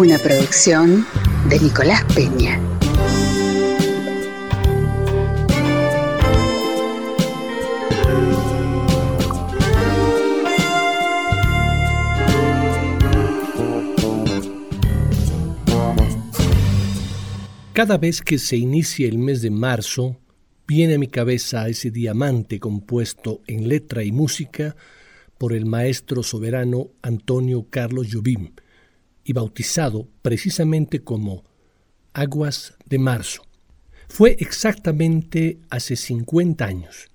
Una 0.00 0.16
producción 0.16 1.06
de 1.50 1.60
Nicolás 1.60 2.02
Peña. 2.14 2.58
Cada 17.74 17.98
vez 17.98 18.22
que 18.22 18.38
se 18.38 18.56
inicia 18.56 19.06
el 19.06 19.18
mes 19.18 19.42
de 19.42 19.50
marzo, 19.50 20.16
viene 20.66 20.94
a 20.94 20.98
mi 20.98 21.08
cabeza 21.08 21.68
ese 21.68 21.90
diamante 21.90 22.58
compuesto 22.58 23.42
en 23.46 23.68
letra 23.68 24.02
y 24.02 24.12
música 24.12 24.76
por 25.36 25.52
el 25.52 25.66
maestro 25.66 26.22
soberano 26.22 26.88
Antonio 27.02 27.66
Carlos 27.68 28.08
Jobim 28.10 28.52
y 29.24 29.32
bautizado 29.32 30.08
precisamente 30.22 31.02
como 31.02 31.44
Aguas 32.12 32.74
de 32.86 32.98
Marzo. 32.98 33.42
Fue 34.08 34.36
exactamente 34.40 35.60
hace 35.70 35.94
50 35.96 36.64
años. 36.64 37.09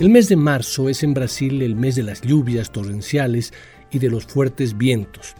El 0.00 0.10
mes 0.10 0.28
de 0.28 0.36
marzo 0.36 0.88
es 0.88 1.02
en 1.02 1.12
Brasil 1.12 1.60
el 1.60 1.74
mes 1.74 1.96
de 1.96 2.04
las 2.04 2.20
lluvias 2.20 2.70
torrenciales 2.70 3.52
y 3.90 3.98
de 3.98 4.08
los 4.08 4.26
fuertes 4.26 4.78
vientos. 4.78 5.34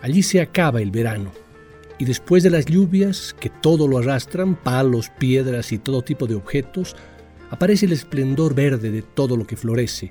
Allí 0.00 0.22
se 0.22 0.40
acaba 0.40 0.80
el 0.80 0.90
verano 0.90 1.30
y 1.98 2.06
después 2.06 2.42
de 2.42 2.48
las 2.48 2.64
lluvias, 2.64 3.36
que 3.38 3.50
todo 3.50 3.86
lo 3.86 3.98
arrastran, 3.98 4.56
palos, 4.56 5.10
piedras 5.18 5.72
y 5.72 5.78
todo 5.78 6.00
tipo 6.00 6.26
de 6.26 6.34
objetos, 6.34 6.96
aparece 7.50 7.84
el 7.84 7.92
esplendor 7.92 8.54
verde 8.54 8.90
de 8.90 9.02
todo 9.02 9.36
lo 9.36 9.46
que 9.46 9.56
florece, 9.56 10.10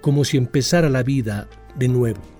como 0.00 0.24
si 0.24 0.38
empezara 0.38 0.88
la 0.88 1.02
vida 1.02 1.50
de 1.76 1.88
nuevo. 1.88 2.37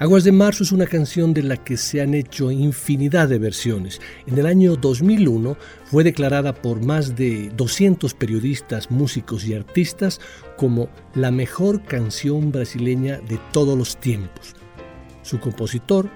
Aguas 0.00 0.24
de 0.24 0.32
Marzo 0.32 0.64
es 0.64 0.72
una 0.72 0.86
canción 0.86 1.32
de 1.32 1.44
la 1.44 1.56
que 1.56 1.76
se 1.76 2.00
han 2.00 2.14
hecho 2.14 2.50
infinidad 2.50 3.28
de 3.28 3.38
versiones. 3.38 4.00
En 4.26 4.36
el 4.36 4.46
año 4.46 4.74
2001 4.74 5.56
fue 5.84 6.02
declarada 6.02 6.52
por 6.52 6.84
más 6.84 7.14
de 7.14 7.52
200 7.56 8.12
periodistas, 8.14 8.90
músicos 8.90 9.46
y 9.46 9.54
artistas 9.54 10.20
como 10.56 10.88
la 11.14 11.30
mejor 11.30 11.84
canción 11.84 12.50
brasileña 12.50 13.20
de 13.20 13.38
todos 13.52 13.78
los 13.78 13.96
tiempos. 13.96 14.56
Su 15.22 15.38
compositor, 15.38 16.10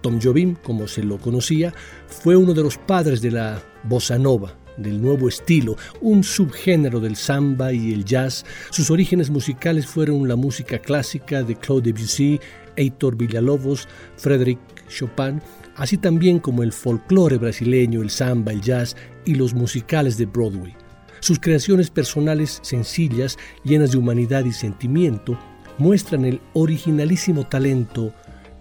Tom 0.00 0.18
Jobim, 0.22 0.54
como 0.62 0.88
se 0.88 1.02
lo 1.02 1.18
conocía, 1.18 1.74
fue 2.06 2.34
uno 2.34 2.54
de 2.54 2.62
los 2.62 2.78
padres 2.78 3.20
de 3.20 3.32
la 3.32 3.62
bossa 3.84 4.18
nova, 4.18 4.54
del 4.78 5.02
nuevo 5.02 5.28
estilo, 5.28 5.76
un 6.00 6.24
subgénero 6.24 7.00
del 7.00 7.16
samba 7.16 7.72
y 7.72 7.92
el 7.92 8.04
jazz. 8.04 8.46
Sus 8.70 8.90
orígenes 8.90 9.28
musicales 9.28 9.86
fueron 9.86 10.26
la 10.28 10.36
música 10.36 10.78
clásica 10.78 11.42
de 11.42 11.56
Claude 11.56 11.92
Debussy, 11.92 12.40
Heitor 12.78 13.16
Villalobos, 13.16 13.88
Frédéric 14.16 14.58
Chopin, 14.88 15.42
así 15.76 15.98
también 15.98 16.38
como 16.38 16.62
el 16.62 16.72
folclore 16.72 17.36
brasileño, 17.36 18.02
el 18.02 18.10
samba, 18.10 18.52
el 18.52 18.62
jazz 18.62 18.96
y 19.24 19.34
los 19.34 19.52
musicales 19.52 20.16
de 20.16 20.26
Broadway. 20.26 20.74
Sus 21.20 21.38
creaciones 21.38 21.90
personales 21.90 22.60
sencillas, 22.62 23.36
llenas 23.64 23.90
de 23.90 23.98
humanidad 23.98 24.44
y 24.44 24.52
sentimiento, 24.52 25.38
muestran 25.78 26.24
el 26.24 26.40
originalísimo 26.54 27.46
talento 27.46 28.12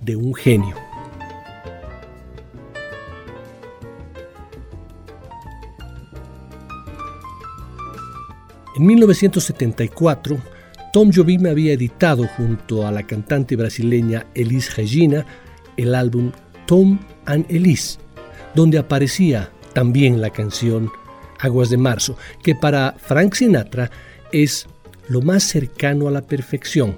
de 0.01 0.15
un 0.15 0.33
genio. 0.33 0.75
En 8.77 8.85
1974, 8.85 10.37
Tom 10.97 11.11
Jobim 11.13 11.45
había 11.45 11.73
editado 11.73 12.25
junto 12.25 12.87
a 12.87 12.91
la 12.91 13.03
cantante 13.03 13.55
brasileña 13.55 14.25
Elis 14.33 14.75
Regina 14.75 15.27
el 15.77 15.93
álbum 15.93 16.31
Tom 16.65 16.97
and 17.27 17.45
Elis, 17.49 17.99
donde 18.55 18.79
aparecía 18.79 19.51
también 19.73 20.19
la 20.21 20.31
canción 20.31 20.89
Aguas 21.39 21.69
de 21.69 21.77
Marzo, 21.77 22.17
que 22.41 22.55
para 22.55 22.95
Frank 22.97 23.35
Sinatra 23.35 23.91
es 24.31 24.65
lo 25.07 25.21
más 25.21 25.43
cercano 25.43 26.07
a 26.07 26.11
la 26.11 26.23
perfección. 26.23 26.97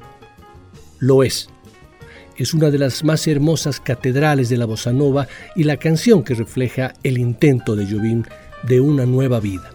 Lo 1.00 1.22
es. 1.22 1.50
Es 2.38 2.54
una 2.54 2.70
de 2.70 2.78
las 2.78 3.04
más 3.04 3.28
hermosas 3.28 3.82
catedrales 3.82 4.48
de 4.48 4.56
la 4.56 4.64
bossa 4.64 4.94
nova 4.94 5.28
y 5.58 5.66
la 5.66 5.76
canción 5.76 6.24
que 6.24 6.36
refleja 6.36 6.94
el 7.04 7.18
intento 7.18 7.76
de 7.76 7.86
Jobim 7.86 8.24
de 8.64 8.80
una 8.80 9.06
nueva 9.06 9.42
vida. 9.42 9.74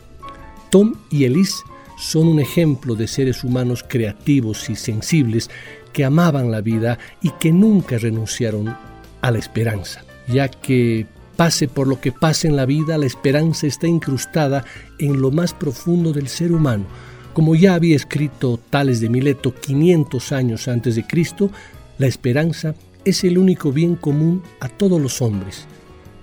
Tom 0.71 0.95
y 1.11 1.25
Elis 1.25 1.63
son 2.05 2.29
un 2.29 2.39
ejemplo 2.39 2.95
de 2.95 3.09
seres 3.09 3.45
humanos 3.45 3.83
creativos 3.89 4.69
y 4.69 4.77
sensibles 4.77 5.49
que 5.95 6.05
amaban 6.05 6.51
la 6.51 6.61
vida 6.61 6.99
y 7.23 7.31
que 7.41 7.51
nunca 7.51 7.97
renunciaron 7.97 8.77
a 9.23 9.31
la 9.31 9.39
esperanza, 9.39 10.05
ya 10.29 10.49
que 10.49 11.07
pase 11.37 11.67
por 11.67 11.89
lo 11.89 12.01
que 12.03 12.13
pase 12.13 12.47
en 12.47 12.57
la 12.57 12.67
vida, 12.67 12.99
la 12.99 13.07
esperanza 13.07 13.67
está 13.67 13.87
incrustada 13.87 14.67
en 14.99 15.19
lo 15.21 15.31
más 15.31 15.55
profundo 15.55 16.13
del 16.13 16.29
ser 16.29 16.53
humano. 16.53 16.85
Como 17.33 17.55
ya 17.55 17.75
había 17.75 17.97
escrito 17.97 18.61
Tales 18.71 19.01
de 19.01 19.09
Mileto 19.09 19.55
500 19.55 20.33
años 20.33 20.69
antes 20.69 20.97
de 20.97 21.07
Cristo, 21.07 21.51
la 21.97 22.07
esperanza 22.07 22.75
es 23.07 23.25
el 23.25 23.39
único 23.39 23.73
bien 23.73 23.97
común 23.97 24.43
a 24.61 24.69
todos 24.69 25.01
los 25.01 25.23
hombres. 25.23 25.67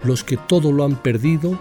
Los 0.03 0.24
que 0.24 0.38
todo 0.38 0.72
lo 0.72 0.86
han 0.86 1.02
perdido, 1.02 1.59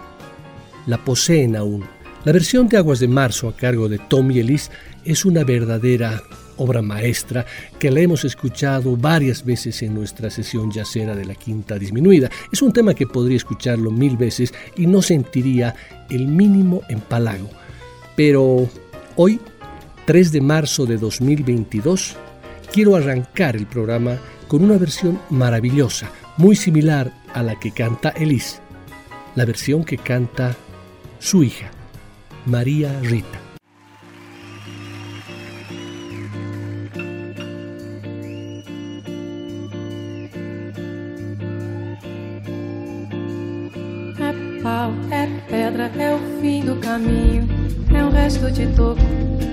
la 0.85 1.03
poseen 1.03 1.55
aún. 1.55 1.83
La 2.23 2.33
versión 2.33 2.67
de 2.67 2.77
Aguas 2.77 2.99
de 2.99 3.07
Marzo 3.07 3.47
a 3.47 3.55
cargo 3.55 3.89
de 3.89 3.97
Tommy 3.97 4.37
Ellis 4.37 4.69
es 5.03 5.25
una 5.25 5.43
verdadera 5.43 6.21
obra 6.57 6.83
maestra 6.83 7.47
que 7.79 7.89
la 7.89 8.01
hemos 8.01 8.23
escuchado 8.23 8.95
varias 8.95 9.43
veces 9.43 9.81
en 9.81 9.95
nuestra 9.95 10.29
sesión 10.29 10.69
yacera 10.69 11.15
de 11.15 11.25
la 11.25 11.33
quinta 11.33 11.79
disminuida. 11.79 12.29
Es 12.51 12.61
un 12.61 12.73
tema 12.73 12.93
que 12.93 13.07
podría 13.07 13.37
escucharlo 13.37 13.89
mil 13.89 14.17
veces 14.17 14.53
y 14.77 14.85
no 14.85 15.01
sentiría 15.01 15.73
el 16.11 16.27
mínimo 16.27 16.83
empalago. 16.89 17.49
Pero 18.15 18.69
hoy, 19.15 19.39
3 20.05 20.31
de 20.31 20.41
marzo 20.41 20.85
de 20.85 20.97
2022, 20.97 22.17
quiero 22.71 22.95
arrancar 22.95 23.55
el 23.55 23.65
programa 23.65 24.19
con 24.47 24.63
una 24.63 24.77
versión 24.77 25.19
maravillosa, 25.31 26.11
muy 26.37 26.55
similar 26.55 27.11
a 27.33 27.41
la 27.41 27.59
que 27.59 27.71
canta 27.71 28.09
Elise, 28.09 28.59
la 29.33 29.45
versión 29.45 29.83
que 29.83 29.97
canta 29.97 30.55
su 31.17 31.41
hija. 31.41 31.71
María 32.45 32.89
Rita. 33.03 33.39
É 44.19 44.61
pau, 44.63 44.91
é 45.11 45.27
pedra, 45.47 45.91
é 45.99 46.15
o 46.15 46.41
fim 46.41 46.65
do 46.65 46.75
caminho, 46.77 47.47
é 47.93 48.03
um 48.03 48.09
resto 48.09 48.49
de 48.51 48.65
toco, 48.75 48.99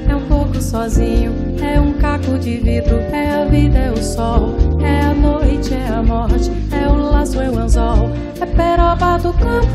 é 0.09 0.17
um 0.17 0.27
pouco 0.27 0.61
sozinho, 0.61 1.35
é 1.63 1.79
um 1.79 1.93
caco 1.95 2.39
de 2.39 2.57
vidro, 2.57 2.97
é 3.13 3.43
a 3.43 3.45
vida, 3.45 3.79
é 3.79 3.91
o 3.91 4.03
sol, 4.03 4.57
é 4.81 5.03
a 5.03 5.15
noite, 5.15 5.75
é 5.75 5.89
a 5.89 6.03
morte, 6.03 6.51
é 6.73 6.89
o 6.89 6.97
laço, 6.97 7.39
é 7.39 7.51
o 7.51 7.59
anzol, 7.59 8.11
é 8.41 8.47
peroba 8.47 9.19
do 9.19 9.33
campo, 9.33 9.67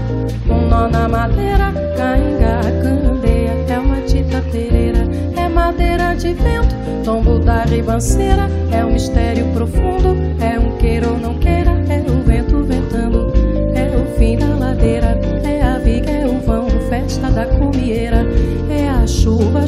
um 0.49 0.67
nó 0.69 0.87
na 0.87 1.09
madeira, 1.09 1.73
cainga, 1.97 2.61
candeia, 2.81 3.51
é 3.67 3.77
uma 3.77 4.01
tita 4.01 4.41
pereira. 4.51 4.99
É 5.35 5.49
madeira 5.49 6.15
de 6.15 6.33
vento, 6.33 6.73
tombo 7.03 7.39
da 7.39 7.63
ribanceira, 7.63 8.47
é 8.71 8.85
um 8.85 8.93
mistério 8.93 9.45
profundo, 9.53 10.15
é 10.39 10.57
um 10.57 10.77
queira 10.77 11.09
ou 11.09 11.17
não 11.17 11.37
queira, 11.39 11.71
é 11.89 11.99
o 12.09 12.23
vento 12.23 12.63
ventando, 12.63 13.33
é 13.75 13.95
o 13.97 14.17
fim 14.17 14.37
da 14.37 14.55
ladeira, 14.55 15.19
é 15.43 15.61
a 15.61 15.77
viga, 15.79 16.11
é 16.11 16.25
o 16.25 16.39
vão, 16.39 16.69
festa 16.89 17.29
da 17.31 17.45
comieira 17.45 18.12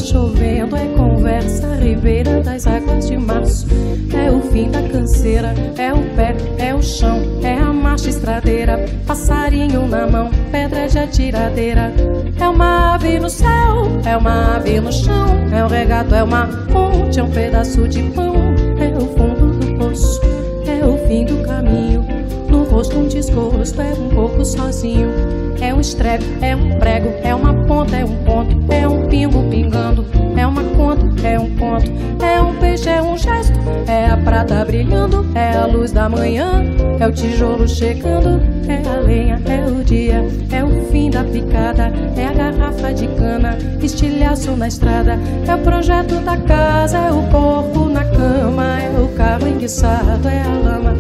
chovendo, 0.06 0.76
é 0.76 0.86
conversa, 0.96 1.76
ribeira 1.76 2.42
das 2.42 2.68
águas 2.68 3.08
de 3.08 3.18
março. 3.18 3.68
É 4.14 4.30
o 4.30 4.42
fim 4.42 4.70
da 4.70 4.82
canseira, 4.84 5.54
é 5.78 5.94
o 5.94 6.02
pé, 6.16 6.36
é 6.58 6.74
o 6.74 6.82
chão, 6.82 7.22
é 7.42 7.54
a 7.54 7.74
marcha 7.74 8.10
estradeira. 8.10 8.86
Passarinho 9.06 9.88
na 9.88 10.08
mão, 10.08 10.30
pedra 10.52 10.88
de 10.88 11.00
atiradeira. 11.00 11.94
É 12.40 12.48
uma 12.48 12.96
ave 12.96 13.20
no 13.20 13.30
céu, 13.30 13.88
é 14.06 14.16
uma 14.16 14.56
ave 14.56 14.80
no 14.80 14.92
chão. 14.92 15.26
É 15.52 15.64
um 15.64 15.68
regato, 15.68 16.14
é 16.14 16.24
uma 16.24 16.48
ponte, 16.72 17.20
é 17.20 17.24
um 17.24 17.32
pedaço 17.32 17.88
de 17.88 18.04
pão. 18.04 18.36
É 18.80 18.96
o 18.98 19.08
fundo 19.18 19.58
do 19.58 19.78
poço, 19.78 20.22
é 20.68 20.86
o 20.86 20.98
fim 21.08 21.26
do 21.26 21.44
caminho. 21.44 22.06
No 22.50 22.64
rosto 22.64 22.98
um 22.98 23.08
desgosto, 23.08 23.82
é 23.82 23.94
um 23.94 24.10
pouco 24.10 24.46
sozinho. 24.46 25.45
É 25.66 25.74
um 25.74 25.80
estrepe, 25.80 26.24
é 26.42 26.56
um 26.56 26.78
prego, 26.78 27.10
é 27.24 27.34
uma 27.34 27.52
ponta, 27.66 27.96
é 27.96 28.06
um 28.06 28.24
ponto, 28.24 28.72
é 28.72 28.88
um 28.88 29.08
pingo 29.08 29.50
pingando, 29.50 30.06
é 30.38 30.46
uma 30.46 30.64
conta, 30.64 31.28
é 31.28 31.40
um 31.40 31.50
ponto, 31.56 31.92
é 32.24 32.40
um 32.40 32.54
peixe, 32.58 32.88
é 32.88 33.02
um 33.02 33.18
gesto, 33.18 33.58
é 33.88 34.06
a 34.12 34.16
prata 34.16 34.64
brilhando, 34.64 35.26
é 35.34 35.58
a 35.58 35.66
luz 35.66 35.92
da 35.92 36.08
manhã, 36.08 36.64
é 37.00 37.08
o 37.08 37.12
tijolo 37.12 37.68
chegando, 37.68 38.40
é 38.70 38.88
a 38.88 39.00
lenha, 39.00 39.42
é 39.48 39.66
o 39.66 39.84
dia, 39.84 40.24
é 40.52 40.64
o 40.64 40.86
fim 40.92 41.10
da 41.10 41.24
picada, 41.24 41.92
é 42.16 42.28
a 42.28 42.34
garrafa 42.34 42.94
de 42.94 43.08
cana, 43.08 43.58
estilhaço 43.82 44.52
na 44.52 44.68
estrada, 44.68 45.18
é 45.48 45.56
o 45.56 45.58
projeto 45.64 46.20
da 46.24 46.38
casa, 46.38 47.00
é 47.00 47.12
o 47.12 47.24
corpo 47.32 47.90
na 47.90 48.06
cama, 48.06 48.80
é 48.80 49.00
o 49.02 49.08
carro 49.18 49.48
enguiçado, 49.48 50.30
é 50.30 50.44
a 50.44 50.64
lama, 50.64 50.95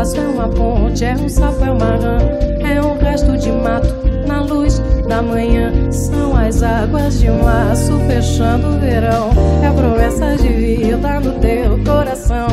passo, 0.00 0.16
é 0.16 0.26
uma 0.26 0.48
ponte, 0.48 1.04
é 1.04 1.14
um 1.14 1.28
sapo, 1.28 1.62
é 1.62 1.70
uma 1.70 1.96
rã, 1.96 2.18
é 2.66 2.80
um 2.80 2.96
resto 2.98 3.36
de 3.36 3.52
mato 3.52 3.94
na 4.26 4.42
luz 4.42 4.78
da 5.06 5.20
manhã. 5.20 5.72
São 5.92 6.34
as 6.34 6.62
águas 6.62 7.20
de 7.20 7.28
março 7.28 7.98
fechando 8.06 8.68
o 8.68 8.78
verão. 8.78 9.30
É 9.62 9.70
promessa 9.70 10.36
de 10.36 10.48
vida 10.48 11.20
no 11.20 11.32
teu 11.40 11.78
coração. 11.84 12.48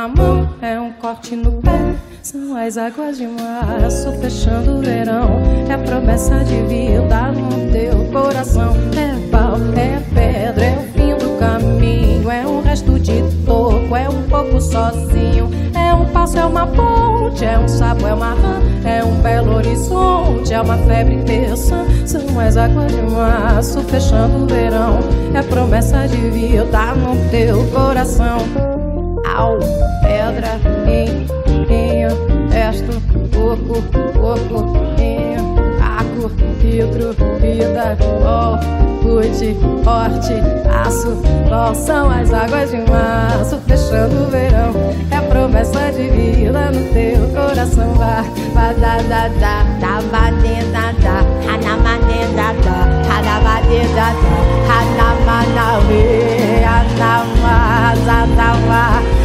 Na 0.00 0.08
mão, 0.08 0.48
é 0.62 0.80
um 0.80 0.92
corte 0.92 1.36
no 1.36 1.60
pé. 1.60 1.94
São 2.22 2.56
as 2.56 2.78
águas 2.78 3.18
de 3.18 3.26
março 3.26 4.10
fechando 4.12 4.78
o 4.78 4.80
verão. 4.80 5.42
É 5.68 5.76
promessa 5.76 6.42
de 6.42 6.62
vida 6.62 7.30
no 7.32 7.70
teu 7.70 8.06
coração. 8.10 8.74
É 8.96 9.28
pau, 9.30 9.56
é 9.76 10.00
pedra, 10.14 10.64
é 10.64 10.78
o 10.78 10.92
fim 10.94 11.14
do 11.18 11.38
caminho. 11.38 12.30
É 12.30 12.46
um 12.46 12.62
resto 12.62 12.98
de 12.98 13.22
toco, 13.44 13.94
é 13.94 14.08
um 14.08 14.22
pouco 14.22 14.58
sozinho. 14.58 15.50
É 15.74 15.92
um 15.92 16.06
passo, 16.06 16.38
é 16.38 16.46
uma 16.46 16.66
ponte, 16.66 17.44
é 17.44 17.58
um 17.58 17.68
sapo, 17.68 18.06
é 18.06 18.14
uma 18.14 18.32
rã. 18.32 18.58
É 18.86 19.04
um 19.04 19.20
belo 19.20 19.56
horizonte, 19.56 20.54
é 20.54 20.62
uma 20.62 20.78
febre 20.78 21.22
terça. 21.24 21.84
São 22.06 22.40
as 22.40 22.56
águas 22.56 22.90
de 22.90 23.02
março 23.02 23.82
fechando 23.82 24.44
o 24.44 24.46
verão. 24.46 24.98
É 25.34 25.42
promessa 25.42 26.08
de 26.08 26.16
vida 26.16 26.94
no 26.94 27.30
teu 27.30 27.66
coração 27.66 28.89
Au, 29.36 29.58
pedra, 30.02 30.58
in, 30.86 31.26
inho, 31.72 32.10
testo, 32.50 32.92
oco, 33.36 33.82
oco, 34.18 34.76
inho, 34.98 35.56
aco, 35.80 36.28
vidro, 36.58 37.14
vida, 37.40 37.96
ó, 38.24 38.58
pude, 39.00 39.56
forte, 39.84 40.34
aço, 40.68 41.16
qual 41.48 41.74
são 41.74 42.10
as 42.10 42.32
águas 42.32 42.70
de 42.70 42.78
março, 42.90 43.58
fechando 43.66 44.24
o 44.24 44.30
verão, 44.30 44.72
é 45.10 45.16
a 45.16 45.22
promessa 45.22 45.92
de 45.92 46.08
vida 46.10 46.70
no 46.70 46.92
teu 46.92 47.28
coração, 47.28 47.94
vá, 47.94 48.24
vá, 48.52 48.72
dá, 48.74 48.98
dá, 49.08 49.28
dá, 49.28 49.64
dá, 49.80 50.00
vá, 50.10 50.30
dê, 50.42 50.62
dá, 50.72 50.92
dá, 51.00 51.20
hanamané, 51.50 52.26
dá, 52.34 52.52
dá, 52.64 53.14
hanamané, 53.14 53.86
dá, 53.94 54.12
dá, 54.12 54.70
hanamaná, 54.74 55.78
hanamaná, 56.66 57.94
hanamaná, 57.94 59.19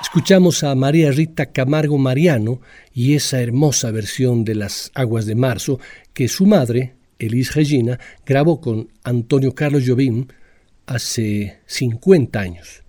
Escuchamos 0.00 0.64
a 0.64 0.74
María 0.74 1.10
Rita 1.10 1.52
Camargo 1.52 1.98
Mariano 1.98 2.60
y 2.94 3.16
esa 3.16 3.42
hermosa 3.42 3.90
versión 3.90 4.44
de 4.44 4.54
Las 4.54 4.90
Aguas 4.94 5.26
de 5.26 5.34
Marzo 5.34 5.78
que 6.14 6.28
su 6.28 6.46
madre, 6.46 6.94
Elis 7.18 7.54
Regina, 7.54 7.98
grabó 8.24 8.62
con 8.62 8.88
Antonio 9.02 9.54
Carlos 9.54 9.82
Jobim 9.86 10.28
hace 10.86 11.58
50 11.66 12.40
años. 12.40 12.83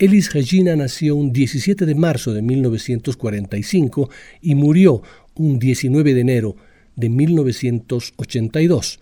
Elis 0.00 0.32
Regina 0.32 0.76
nació 0.76 1.16
un 1.16 1.32
17 1.32 1.84
de 1.84 1.94
marzo 1.96 2.32
de 2.32 2.40
1945 2.40 4.08
y 4.40 4.54
murió 4.54 5.02
un 5.34 5.58
19 5.58 6.14
de 6.14 6.20
enero 6.20 6.56
de 6.94 7.08
1982, 7.08 9.00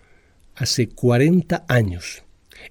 hace 0.55 0.89
40 0.89 1.65
años. 1.67 2.23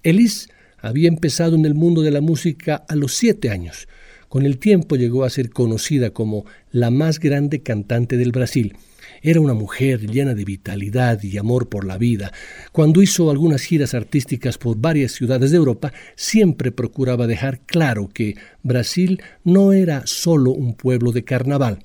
Elis 0.02 0.48
había 0.78 1.06
empezado 1.06 1.54
en 1.54 1.66
el 1.66 1.74
mundo 1.74 2.02
de 2.02 2.10
la 2.10 2.20
música 2.20 2.84
a 2.88 2.96
los 2.96 3.14
7 3.14 3.48
años. 3.50 3.86
Con 4.28 4.44
el 4.44 4.58
tiempo 4.58 4.96
llegó 4.96 5.22
a 5.22 5.30
ser 5.30 5.50
conocida 5.50 6.10
como 6.10 6.46
la 6.72 6.90
más 6.90 7.20
grande 7.20 7.62
cantante 7.62 8.16
del 8.16 8.32
Brasil 8.32 8.74
era 9.22 9.40
una 9.40 9.54
mujer 9.54 10.10
llena 10.10 10.34
de 10.34 10.44
vitalidad 10.44 11.22
y 11.22 11.38
amor 11.38 11.68
por 11.68 11.84
la 11.84 11.98
vida. 11.98 12.32
Cuando 12.72 13.02
hizo 13.02 13.30
algunas 13.30 13.62
giras 13.62 13.94
artísticas 13.94 14.58
por 14.58 14.76
varias 14.76 15.12
ciudades 15.12 15.50
de 15.50 15.56
Europa, 15.56 15.92
siempre 16.14 16.72
procuraba 16.72 17.26
dejar 17.26 17.60
claro 17.60 18.08
que 18.08 18.36
Brasil 18.62 19.22
no 19.44 19.72
era 19.72 20.02
solo 20.06 20.52
un 20.52 20.74
pueblo 20.74 21.12
de 21.12 21.24
carnaval. 21.24 21.80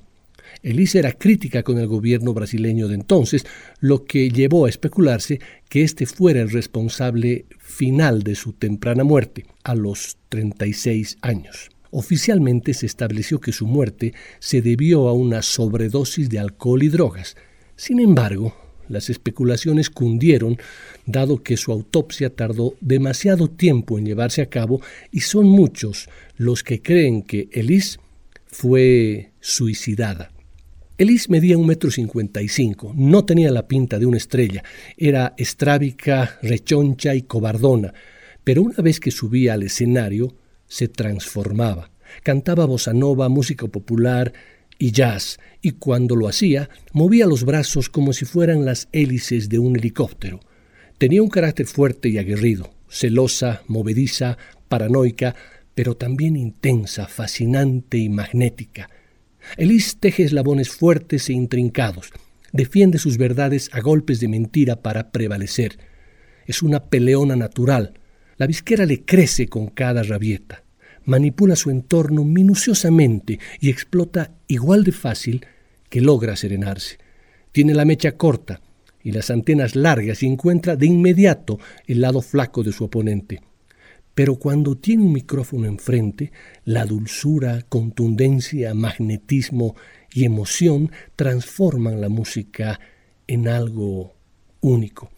Elisa 0.62 0.98
era 0.98 1.12
crítica 1.12 1.62
con 1.62 1.78
el 1.78 1.86
gobierno 1.86 2.34
brasileño 2.34 2.88
de 2.88 2.94
entonces, 2.94 3.46
lo 3.80 4.04
que 4.04 4.30
llevó 4.30 4.66
a 4.66 4.68
especularse 4.68 5.40
que 5.68 5.82
este 5.82 6.06
fuera 6.06 6.40
el 6.40 6.50
responsable 6.50 7.46
final 7.58 8.22
de 8.22 8.34
su 8.34 8.52
temprana 8.52 9.04
muerte, 9.04 9.46
a 9.64 9.74
los 9.74 10.18
36 10.28 11.18
años. 11.22 11.70
Oficialmente 11.94 12.72
se 12.72 12.86
estableció 12.86 13.38
que 13.38 13.52
su 13.52 13.66
muerte 13.66 14.14
se 14.38 14.62
debió 14.62 15.08
a 15.08 15.12
una 15.12 15.42
sobredosis 15.42 16.30
de 16.30 16.38
alcohol 16.38 16.82
y 16.82 16.88
drogas. 16.88 17.36
Sin 17.76 18.00
embargo, 18.00 18.56
las 18.88 19.10
especulaciones 19.10 19.90
cundieron, 19.90 20.56
dado 21.04 21.42
que 21.42 21.58
su 21.58 21.70
autopsia 21.70 22.34
tardó 22.34 22.76
demasiado 22.80 23.48
tiempo 23.48 23.98
en 23.98 24.06
llevarse 24.06 24.40
a 24.40 24.48
cabo 24.48 24.80
y 25.10 25.20
son 25.20 25.46
muchos 25.46 26.08
los 26.38 26.62
que 26.62 26.80
creen 26.80 27.22
que 27.22 27.50
Elise 27.52 27.98
fue 28.46 29.32
suicidada. 29.40 30.32
Elise 30.96 31.30
medía 31.30 31.58
un 31.58 31.66
metro 31.66 31.90
cincuenta 31.90 32.40
y 32.40 32.48
cinco, 32.48 32.94
no 32.96 33.26
tenía 33.26 33.50
la 33.50 33.68
pinta 33.68 33.98
de 33.98 34.06
una 34.06 34.16
estrella, 34.16 34.64
era 34.96 35.34
estrábica, 35.36 36.38
rechoncha 36.40 37.14
y 37.14 37.20
cobardona, 37.20 37.92
pero 38.44 38.62
una 38.62 38.76
vez 38.76 38.98
que 38.98 39.10
subía 39.10 39.52
al 39.52 39.62
escenario, 39.62 40.34
se 40.72 40.88
transformaba. 40.88 41.90
Cantaba 42.22 42.64
bossa 42.64 42.94
nova, 42.94 43.28
música 43.28 43.66
popular 43.68 44.32
y 44.78 44.90
jazz, 44.90 45.38
y 45.60 45.72
cuando 45.72 46.16
lo 46.16 46.28
hacía, 46.28 46.70
movía 46.94 47.26
los 47.26 47.44
brazos 47.44 47.90
como 47.90 48.14
si 48.14 48.24
fueran 48.24 48.64
las 48.64 48.88
hélices 48.90 49.50
de 49.50 49.58
un 49.58 49.76
helicóptero. 49.76 50.40
Tenía 50.96 51.22
un 51.22 51.28
carácter 51.28 51.66
fuerte 51.66 52.08
y 52.08 52.16
aguerrido, 52.16 52.72
celosa, 52.88 53.62
movediza, 53.66 54.38
paranoica, 54.70 55.34
pero 55.74 55.94
también 55.94 56.36
intensa, 56.36 57.06
fascinante 57.06 57.98
y 57.98 58.08
magnética. 58.08 58.88
Elise 59.58 59.96
teje 60.00 60.22
eslabones 60.22 60.70
fuertes 60.70 61.28
e 61.28 61.34
intrincados, 61.34 62.12
defiende 62.50 62.98
sus 62.98 63.18
verdades 63.18 63.68
a 63.74 63.80
golpes 63.80 64.20
de 64.20 64.28
mentira 64.28 64.76
para 64.76 65.10
prevalecer. 65.10 65.78
Es 66.46 66.62
una 66.62 66.86
peleona 66.86 67.36
natural, 67.36 67.92
la 68.42 68.48
visquera 68.48 68.84
le 68.86 69.04
crece 69.04 69.46
con 69.46 69.68
cada 69.68 70.02
rabieta, 70.02 70.64
manipula 71.04 71.54
su 71.54 71.70
entorno 71.70 72.24
minuciosamente 72.24 73.38
y 73.60 73.70
explota 73.70 74.32
igual 74.48 74.82
de 74.82 74.90
fácil 74.90 75.46
que 75.88 76.00
logra 76.00 76.34
serenarse. 76.34 76.98
Tiene 77.52 77.72
la 77.72 77.84
mecha 77.84 78.16
corta 78.16 78.60
y 79.00 79.12
las 79.12 79.30
antenas 79.30 79.76
largas 79.76 80.24
y 80.24 80.26
encuentra 80.26 80.74
de 80.74 80.86
inmediato 80.86 81.60
el 81.86 82.00
lado 82.00 82.20
flaco 82.20 82.64
de 82.64 82.72
su 82.72 82.82
oponente. 82.82 83.38
pero 84.12 84.34
cuando 84.34 84.76
tiene 84.76 85.04
un 85.04 85.12
micrófono 85.12 85.68
enfrente, 85.68 86.32
la 86.64 86.84
dulzura, 86.84 87.62
contundencia, 87.68 88.74
magnetismo 88.74 89.76
y 90.12 90.24
emoción 90.24 90.90
transforman 91.14 92.00
la 92.00 92.08
música 92.08 92.80
en 93.28 93.46
algo 93.46 94.14
único. 94.60 95.11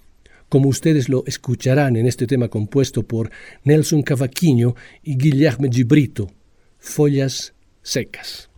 Como 0.54 0.68
ustedes 0.68 1.08
lo 1.08 1.25
escucharán 1.26 1.96
en 1.96 2.06
este 2.06 2.28
tema 2.28 2.46
compuesto 2.46 3.02
por 3.02 3.32
Nelson 3.64 4.04
Cavaquinho 4.04 4.76
y 5.02 5.16
Guillermo 5.16 5.66
Gibrito, 5.68 6.30
Follas 6.78 7.54
Secas. 7.82 8.53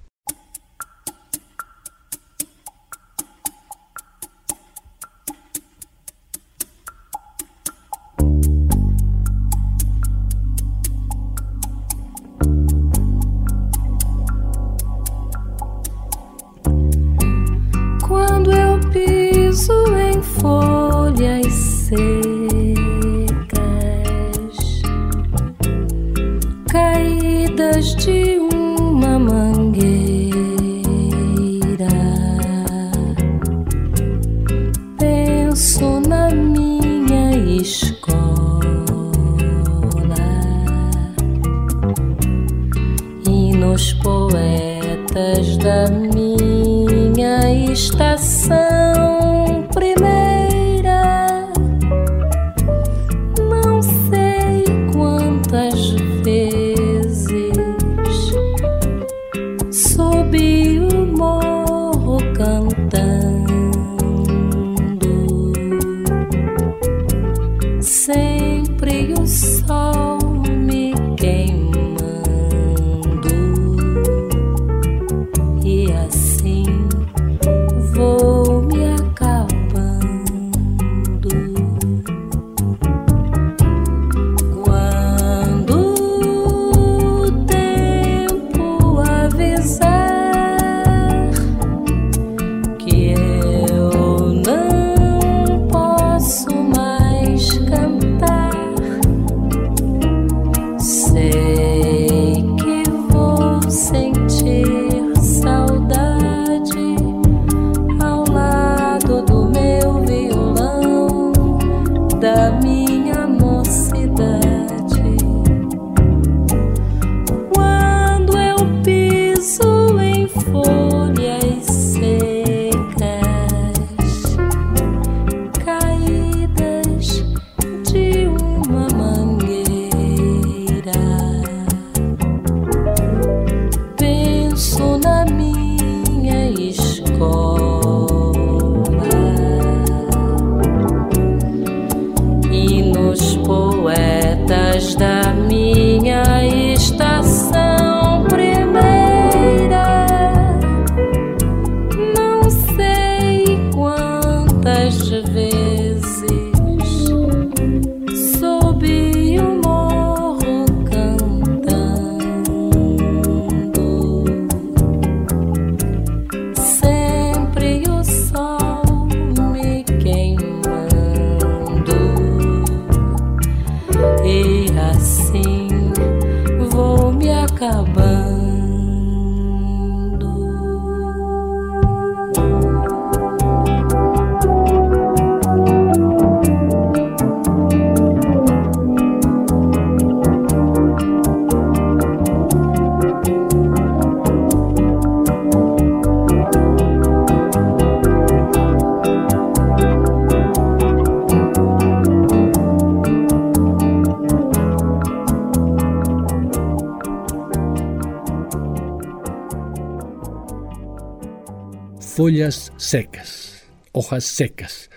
Follas 212.17 212.73
secas, 212.79 213.67
hojas 213.93 214.25
secas, 214.25 214.89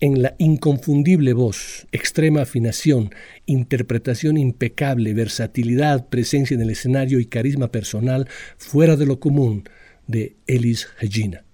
en 0.00 0.20
la 0.20 0.34
inconfundible 0.38 1.32
voz, 1.32 1.86
extrema 1.92 2.42
afinación, 2.42 3.10
interpretación 3.46 4.36
impecable, 4.36 5.14
versatilidad, 5.14 6.08
presencia 6.08 6.56
en 6.56 6.62
el 6.62 6.70
escenario 6.70 7.20
y 7.20 7.26
carisma 7.26 7.70
personal 7.70 8.26
fuera 8.56 8.96
de 8.96 9.06
lo 9.06 9.20
común 9.20 9.62
de 10.08 10.34
Elis 10.48 10.88
Regina. 11.00 11.44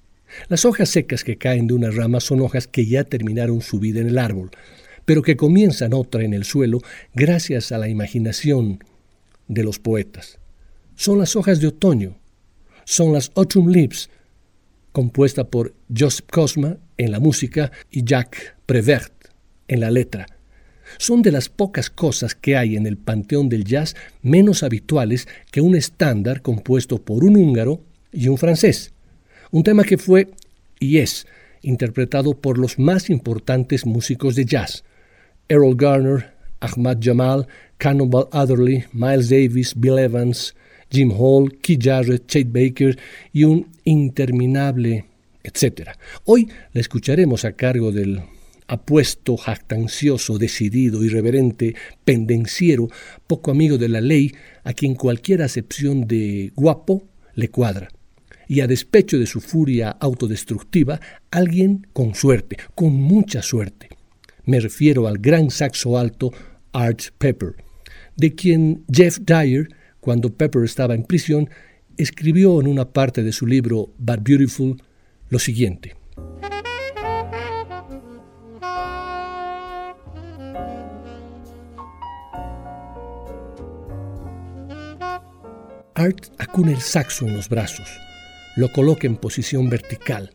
Las 0.48 0.64
hojas 0.64 0.88
secas 0.88 1.24
que 1.24 1.36
caen 1.36 1.66
de 1.66 1.74
una 1.74 1.90
rama 1.90 2.20
son 2.20 2.40
hojas 2.40 2.66
que 2.66 2.86
ya 2.86 3.04
terminaron 3.04 3.60
su 3.60 3.80
vida 3.80 4.00
en 4.00 4.08
el 4.08 4.16
árbol, 4.16 4.50
pero 5.04 5.20
que 5.20 5.36
comienzan 5.36 5.92
otra 5.92 6.24
en 6.24 6.32
el 6.32 6.44
suelo 6.44 6.78
gracias 7.14 7.70
a 7.70 7.76
la 7.76 7.90
imaginación 7.90 8.82
de 9.46 9.62
los 9.62 9.78
poetas. 9.78 10.38
Son 10.96 11.18
las 11.18 11.36
hojas 11.36 11.60
de 11.60 11.66
otoño, 11.66 12.16
son 12.86 13.12
las 13.12 13.30
autumn 13.34 13.70
leaves, 13.70 14.08
compuesta 14.92 15.44
por 15.44 15.74
Joseph 15.94 16.26
Cosma 16.30 16.76
en 16.96 17.10
la 17.10 17.20
música 17.20 17.72
y 17.90 18.04
Jacques 18.04 18.54
Prévert 18.66 19.12
en 19.68 19.80
la 19.80 19.90
letra. 19.90 20.26
Son 20.98 21.22
de 21.22 21.32
las 21.32 21.48
pocas 21.48 21.90
cosas 21.90 22.34
que 22.34 22.56
hay 22.56 22.76
en 22.76 22.86
el 22.86 22.98
panteón 22.98 23.48
del 23.48 23.64
jazz 23.64 23.96
menos 24.20 24.62
habituales 24.62 25.26
que 25.50 25.60
un 25.60 25.74
estándar 25.74 26.42
compuesto 26.42 26.98
por 26.98 27.24
un 27.24 27.36
húngaro 27.36 27.80
y 28.12 28.28
un 28.28 28.38
francés. 28.38 28.92
Un 29.50 29.64
tema 29.64 29.84
que 29.84 29.98
fue 29.98 30.30
y 30.78 30.98
es 30.98 31.26
interpretado 31.62 32.34
por 32.34 32.58
los 32.58 32.78
más 32.78 33.08
importantes 33.08 33.86
músicos 33.86 34.34
de 34.34 34.44
jazz. 34.44 34.84
Errol 35.48 35.76
Garner, 35.76 36.32
Ahmad 36.60 36.98
Jamal, 37.00 37.46
Cannonball 37.78 38.28
Adderley, 38.32 38.84
Miles 38.92 39.28
Davis, 39.28 39.74
Bill 39.76 39.98
Evans, 39.98 40.54
Jim 40.92 41.12
Hall, 41.16 41.58
Keith 41.60 41.82
Jarrett, 41.82 42.26
Chet 42.26 42.52
Baker 42.52 42.98
y 43.32 43.44
un 43.44 43.66
interminable 43.84 45.06
etcétera. 45.42 45.98
Hoy 46.24 46.48
la 46.72 46.80
escucharemos 46.80 47.44
a 47.44 47.52
cargo 47.52 47.92
del 47.92 48.20
apuesto, 48.68 49.36
jactancioso, 49.36 50.38
decidido, 50.38 51.04
irreverente, 51.04 51.74
pendenciero, 52.04 52.88
poco 53.26 53.50
amigo 53.50 53.76
de 53.76 53.88
la 53.88 54.00
ley, 54.00 54.32
a 54.64 54.72
quien 54.72 54.94
cualquier 54.94 55.42
acepción 55.42 56.06
de 56.06 56.52
guapo 56.54 57.04
le 57.34 57.48
cuadra. 57.48 57.88
Y 58.48 58.60
a 58.60 58.66
despecho 58.66 59.18
de 59.18 59.26
su 59.26 59.40
furia 59.40 59.90
autodestructiva, 59.90 61.00
alguien 61.30 61.86
con 61.92 62.14
suerte, 62.14 62.56
con 62.74 62.94
mucha 62.94 63.42
suerte. 63.42 63.88
Me 64.44 64.60
refiero 64.60 65.06
al 65.06 65.18
gran 65.18 65.50
saxo 65.50 65.98
alto 65.98 66.32
Art 66.72 67.00
Pepper, 67.18 67.54
de 68.16 68.34
quien 68.34 68.84
Jeff 68.90 69.18
Dyer, 69.20 69.68
cuando 70.02 70.34
Pepper 70.34 70.64
estaba 70.64 70.96
en 70.96 71.04
prisión, 71.04 71.48
escribió 71.96 72.60
en 72.60 72.66
una 72.66 72.90
parte 72.92 73.22
de 73.22 73.30
su 73.30 73.46
libro 73.46 73.94
But 73.98 74.18
Beautiful 74.24 74.82
lo 75.28 75.38
siguiente. 75.38 75.94
Art 85.94 86.26
acuna 86.38 86.72
el 86.72 86.80
saxo 86.80 87.28
en 87.28 87.36
los 87.36 87.48
brazos, 87.48 87.88
lo 88.56 88.72
coloca 88.72 89.06
en 89.06 89.16
posición 89.16 89.70
vertical, 89.70 90.32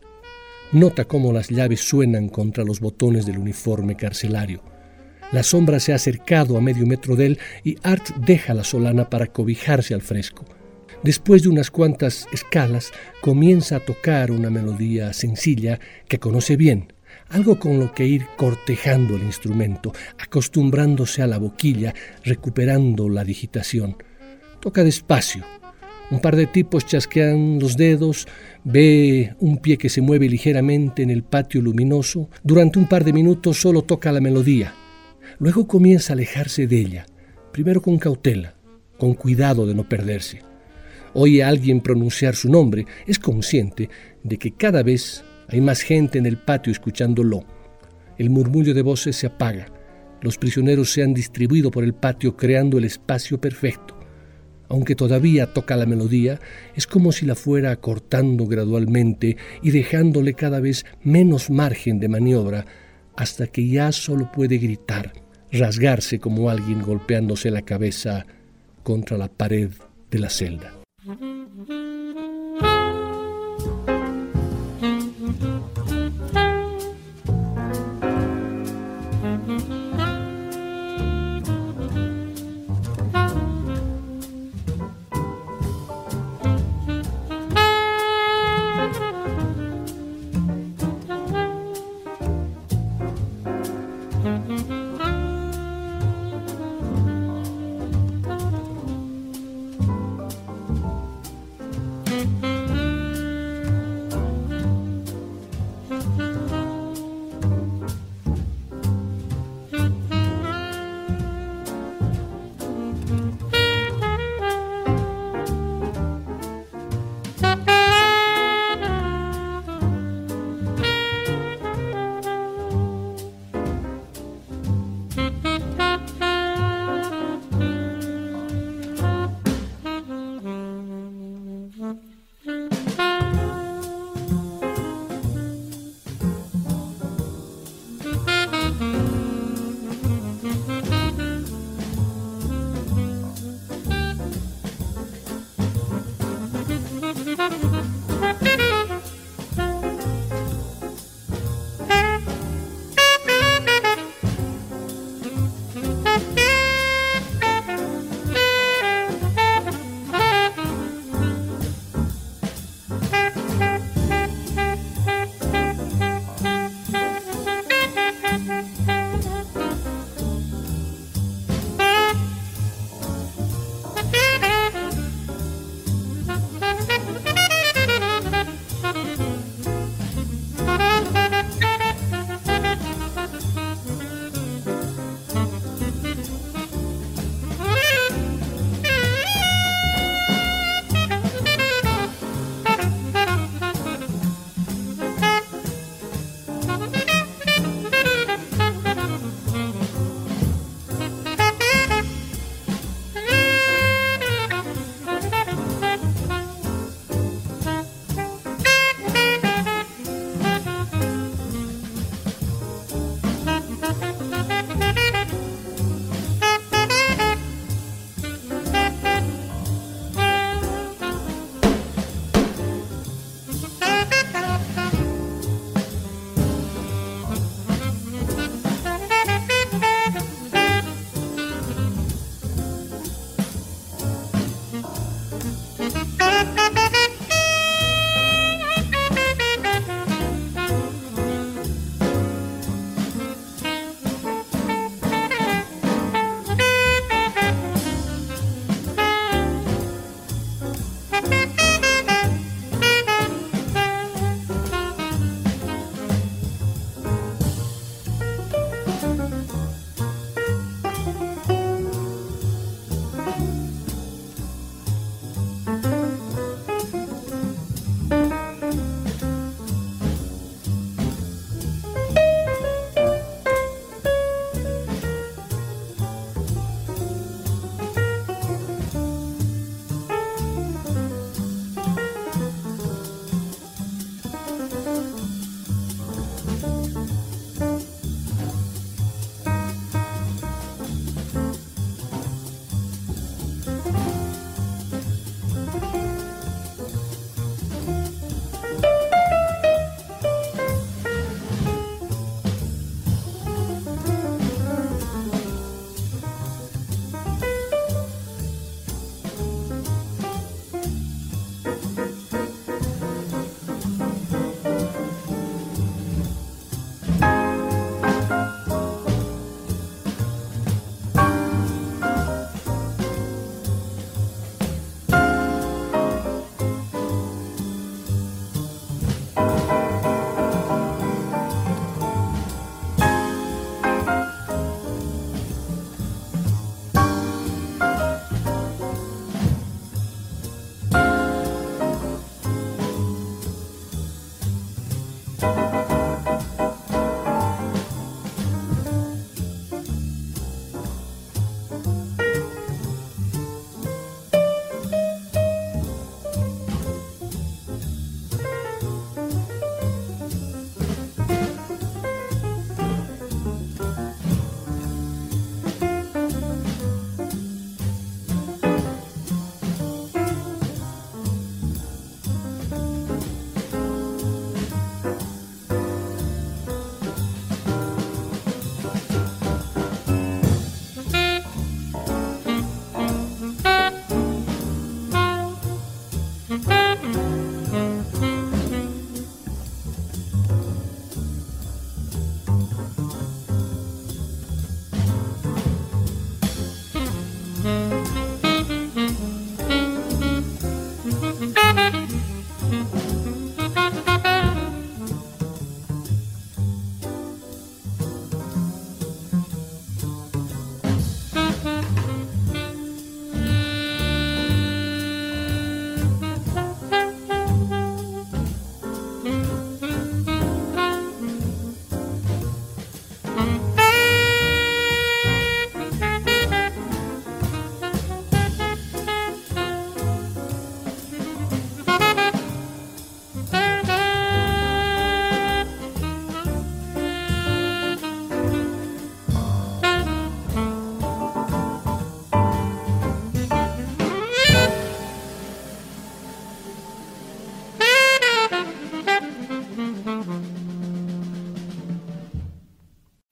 nota 0.72 1.04
cómo 1.04 1.30
las 1.30 1.50
llaves 1.50 1.80
suenan 1.80 2.30
contra 2.30 2.64
los 2.64 2.80
botones 2.80 3.26
del 3.26 3.36
uniforme 3.36 3.96
carcelario. 3.96 4.77
La 5.30 5.42
sombra 5.42 5.78
se 5.78 5.92
ha 5.92 5.96
acercado 5.96 6.56
a 6.56 6.60
medio 6.62 6.86
metro 6.86 7.14
de 7.14 7.26
él 7.26 7.38
y 7.62 7.76
Art 7.82 8.08
deja 8.16 8.54
la 8.54 8.64
solana 8.64 9.10
para 9.10 9.26
cobijarse 9.26 9.92
al 9.92 10.00
fresco. 10.00 10.46
Después 11.02 11.42
de 11.42 11.50
unas 11.50 11.70
cuantas 11.70 12.26
escalas, 12.32 12.92
comienza 13.20 13.76
a 13.76 13.80
tocar 13.80 14.30
una 14.30 14.48
melodía 14.48 15.12
sencilla 15.12 15.78
que 16.08 16.18
conoce 16.18 16.56
bien, 16.56 16.94
algo 17.28 17.58
con 17.58 17.78
lo 17.78 17.92
que 17.92 18.06
ir 18.06 18.26
cortejando 18.38 19.16
el 19.16 19.22
instrumento, 19.22 19.92
acostumbrándose 20.18 21.20
a 21.22 21.26
la 21.26 21.38
boquilla, 21.38 21.94
recuperando 22.24 23.10
la 23.10 23.22
digitación. 23.22 23.96
Toca 24.60 24.82
despacio. 24.82 25.44
Un 26.10 26.20
par 26.20 26.36
de 26.36 26.46
tipos 26.46 26.86
chasquean 26.86 27.58
los 27.58 27.76
dedos, 27.76 28.26
ve 28.64 29.34
un 29.40 29.58
pie 29.58 29.76
que 29.76 29.90
se 29.90 30.00
mueve 30.00 30.26
ligeramente 30.26 31.02
en 31.02 31.10
el 31.10 31.22
patio 31.22 31.60
luminoso. 31.60 32.30
Durante 32.42 32.78
un 32.78 32.88
par 32.88 33.04
de 33.04 33.12
minutos 33.12 33.60
solo 33.60 33.82
toca 33.82 34.10
la 34.10 34.22
melodía. 34.22 34.74
Luego 35.40 35.68
comienza 35.68 36.12
a 36.12 36.14
alejarse 36.14 36.66
de 36.66 36.80
ella, 36.80 37.06
primero 37.52 37.80
con 37.80 37.96
cautela, 37.98 38.54
con 38.98 39.14
cuidado 39.14 39.66
de 39.66 39.74
no 39.74 39.88
perderse. 39.88 40.40
Oye 41.14 41.44
a 41.44 41.48
alguien 41.48 41.80
pronunciar 41.80 42.34
su 42.34 42.50
nombre, 42.50 42.86
es 43.06 43.20
consciente 43.20 43.88
de 44.24 44.36
que 44.36 44.50
cada 44.50 44.82
vez 44.82 45.24
hay 45.46 45.60
más 45.60 45.82
gente 45.82 46.18
en 46.18 46.26
el 46.26 46.38
patio 46.38 46.72
escuchándolo. 46.72 47.44
El 48.18 48.30
murmullo 48.30 48.74
de 48.74 48.82
voces 48.82 49.14
se 49.14 49.28
apaga. 49.28 49.66
Los 50.22 50.38
prisioneros 50.38 50.90
se 50.90 51.04
han 51.04 51.14
distribuido 51.14 51.70
por 51.70 51.84
el 51.84 51.94
patio 51.94 52.36
creando 52.36 52.76
el 52.76 52.84
espacio 52.84 53.40
perfecto. 53.40 53.96
Aunque 54.68 54.96
todavía 54.96 55.52
toca 55.54 55.76
la 55.76 55.86
melodía, 55.86 56.40
es 56.74 56.88
como 56.88 57.12
si 57.12 57.24
la 57.26 57.36
fuera 57.36 57.76
cortando 57.76 58.46
gradualmente 58.46 59.36
y 59.62 59.70
dejándole 59.70 60.34
cada 60.34 60.58
vez 60.58 60.84
menos 61.04 61.48
margen 61.48 62.00
de 62.00 62.08
maniobra 62.08 62.66
hasta 63.16 63.46
que 63.46 63.66
ya 63.66 63.92
solo 63.92 64.30
puede 64.30 64.58
gritar, 64.58 65.12
rasgarse 65.52 66.18
como 66.18 66.50
alguien 66.50 66.82
golpeándose 66.82 67.50
la 67.50 67.62
cabeza 67.62 68.26
contra 68.82 69.16
la 69.16 69.28
pared 69.28 69.70
de 70.10 70.18
la 70.18 70.30
celda. 70.30 70.72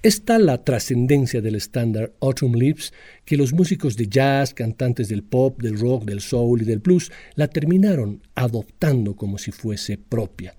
Es 0.07 0.23
tal 0.23 0.47
la 0.47 0.63
trascendencia 0.63 1.41
del 1.41 1.57
estándar 1.57 2.13
Autumn 2.21 2.55
Leaves 2.57 2.93
que 3.25 3.37
los 3.37 3.53
músicos 3.53 3.97
de 3.97 4.07
jazz, 4.07 4.55
cantantes 4.55 5.09
del 5.09 5.25
pop, 5.25 5.61
del 5.61 5.81
rock, 5.81 6.05
del 6.05 6.21
soul 6.21 6.63
y 6.63 6.65
del 6.65 6.79
blues 6.79 7.11
la 7.35 7.49
terminaron 7.49 8.23
adoptando 8.37 9.17
como 9.17 9.37
si 9.37 9.51
fuese 9.51 9.99
propia. 9.99 10.55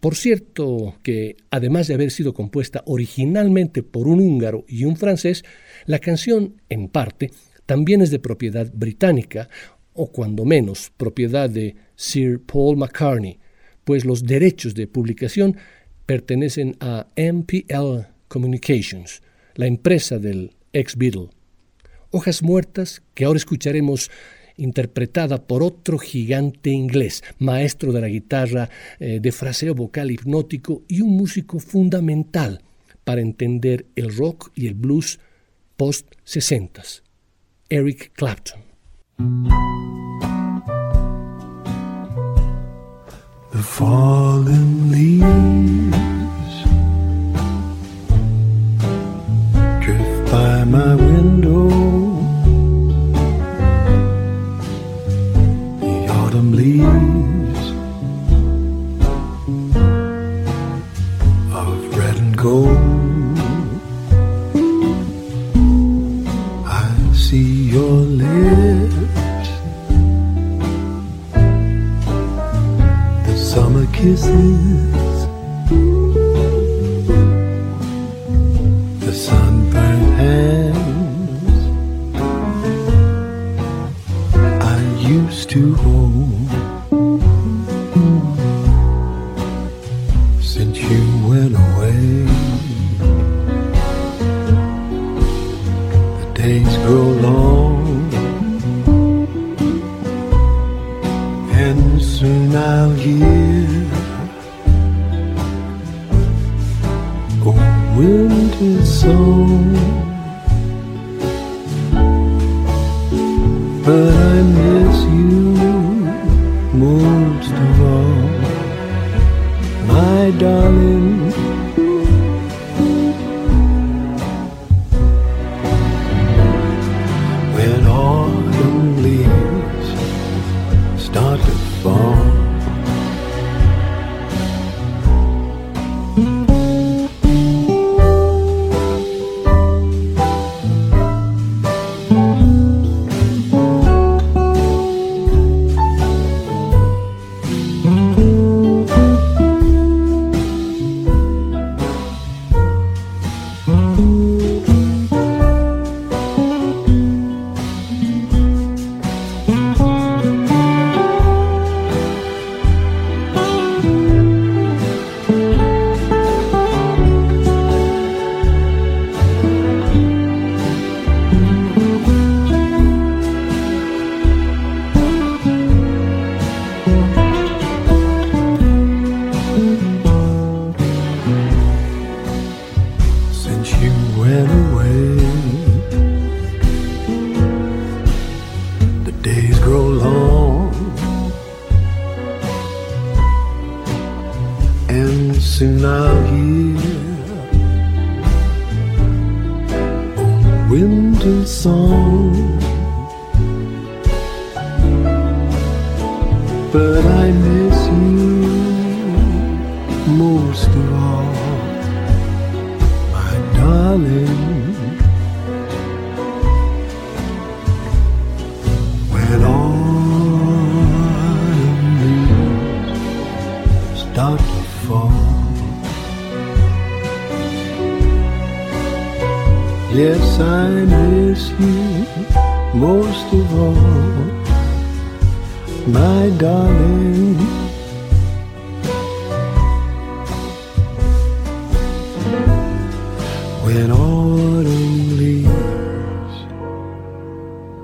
Por 0.00 0.16
cierto 0.16 0.96
que, 1.04 1.36
además 1.52 1.86
de 1.86 1.94
haber 1.94 2.10
sido 2.10 2.34
compuesta 2.34 2.82
originalmente 2.84 3.84
por 3.84 4.08
un 4.08 4.18
húngaro 4.18 4.64
y 4.66 4.84
un 4.86 4.96
francés, 4.96 5.44
la 5.86 6.00
canción, 6.00 6.60
en 6.68 6.88
parte, 6.88 7.30
también 7.66 8.02
es 8.02 8.10
de 8.10 8.18
propiedad 8.18 8.72
británica, 8.74 9.48
o 9.92 10.10
cuando 10.10 10.44
menos 10.44 10.90
propiedad 10.96 11.48
de 11.48 11.76
Sir 11.94 12.40
Paul 12.40 12.78
McCartney, 12.78 13.38
pues 13.84 14.04
los 14.04 14.24
derechos 14.24 14.74
de 14.74 14.88
publicación 14.88 15.56
pertenecen 16.06 16.76
a 16.80 17.06
MPL 17.16 18.18
Communications, 18.30 19.22
la 19.56 19.66
empresa 19.66 20.18
del 20.20 20.52
ex 20.72 20.96
Beatle. 20.96 21.30
Hojas 22.12 22.42
muertas 22.42 23.02
que 23.14 23.24
ahora 23.24 23.38
escucharemos 23.38 24.10
interpretada 24.56 25.46
por 25.46 25.62
otro 25.62 25.98
gigante 25.98 26.70
inglés, 26.70 27.24
maestro 27.38 27.92
de 27.92 28.00
la 28.00 28.08
guitarra, 28.08 28.70
eh, 29.00 29.18
de 29.20 29.32
fraseo 29.32 29.74
vocal 29.74 30.10
hipnótico 30.12 30.82
y 30.86 31.00
un 31.00 31.16
músico 31.16 31.58
fundamental 31.58 32.62
para 33.04 33.20
entender 33.20 33.86
el 33.96 34.14
rock 34.16 34.52
y 34.54 34.68
el 34.68 34.74
blues 34.74 35.18
post-60, 35.76 37.02
Eric 37.68 38.12
Clapton. 38.14 38.60
My 50.64 50.94
window. 50.94 51.39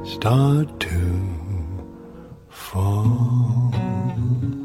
Start 0.06 0.78
to 0.78 0.96
fall. 2.48 4.55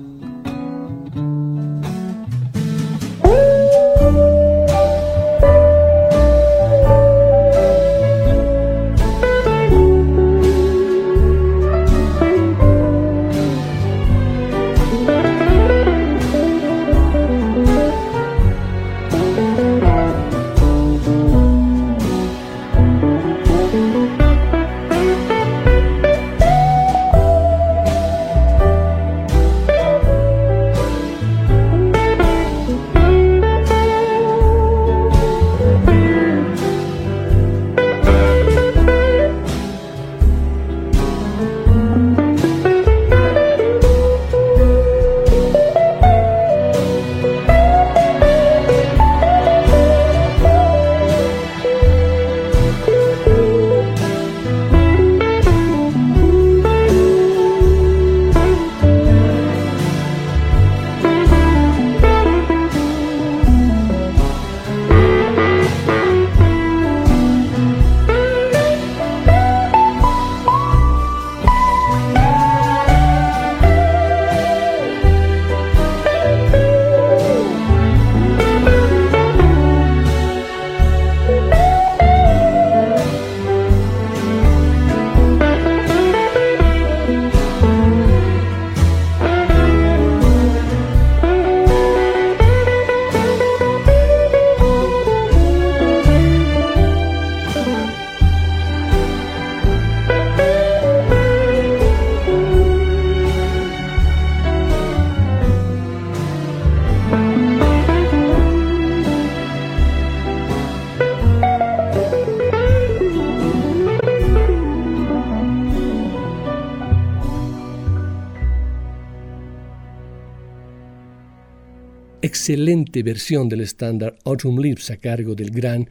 Excelente 122.41 123.03
versión 123.03 123.49
del 123.49 123.61
estándar 123.61 124.17
Autumn 124.25 124.59
Leaves 124.59 124.89
a 124.89 124.97
cargo 124.97 125.35
del 125.35 125.51
gran 125.51 125.87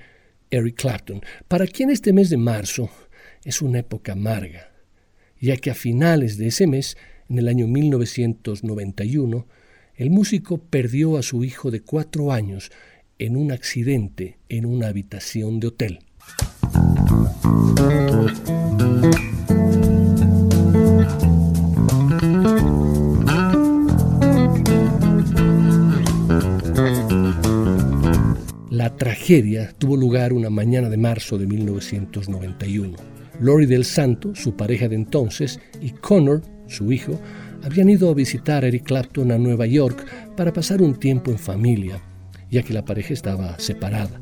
Eric 0.51 0.81
Clapton, 0.81 1.21
para 1.47 1.65
quien 1.65 1.91
este 1.91 2.13
mes 2.13 2.29
de 2.29 2.39
marzo 2.39 2.91
es 3.45 3.63
una 3.63 3.79
época 3.79 4.15
amarga, 4.15 4.73
ya 5.41 5.57
que 5.59 5.71
a 5.71 5.75
finales 5.75 6.39
de 6.39 6.49
ese 6.49 6.67
mes, 6.67 6.97
en 7.29 7.39
el 7.39 7.47
año 7.47 7.69
1991, 7.69 9.47
el 9.95 10.11
músico 10.11 10.59
perdió 10.59 11.19
a 11.19 11.23
su 11.23 11.45
hijo 11.45 11.71
de 11.71 11.83
cuatro 11.83 12.33
años 12.33 12.73
en 13.21 13.37
un 13.37 13.53
accidente 13.53 14.39
en 14.49 14.67
una 14.67 14.89
habitación 14.89 15.61
de 15.61 15.69
hotel. 15.69 16.01
La 28.81 28.97
tragedia 28.97 29.75
tuvo 29.77 29.95
lugar 29.95 30.33
una 30.33 30.49
mañana 30.49 30.89
de 30.89 30.97
marzo 30.97 31.37
de 31.37 31.47
1991. 31.47 32.97
Lori 33.39 33.67
del 33.67 33.85
Santo, 33.85 34.35
su 34.35 34.57
pareja 34.57 34.89
de 34.89 34.95
entonces, 34.95 35.61
y 35.83 35.91
Connor, 35.91 36.41
su 36.67 36.91
hijo, 36.91 37.21
habían 37.63 37.91
ido 37.91 38.09
a 38.09 38.15
visitar 38.15 38.65
a 38.65 38.69
Eric 38.69 38.85
Clapton 38.85 39.33
a 39.33 39.37
Nueva 39.37 39.67
York 39.67 40.03
para 40.35 40.55
pasar 40.55 40.81
un 40.81 40.99
tiempo 40.99 41.31
en 41.31 41.39
familia, 41.39 42.01
ya 42.51 42.63
que 42.63 42.73
la 42.73 42.83
pareja 42.83 43.13
estaba 43.13 43.59
separada. 43.59 44.19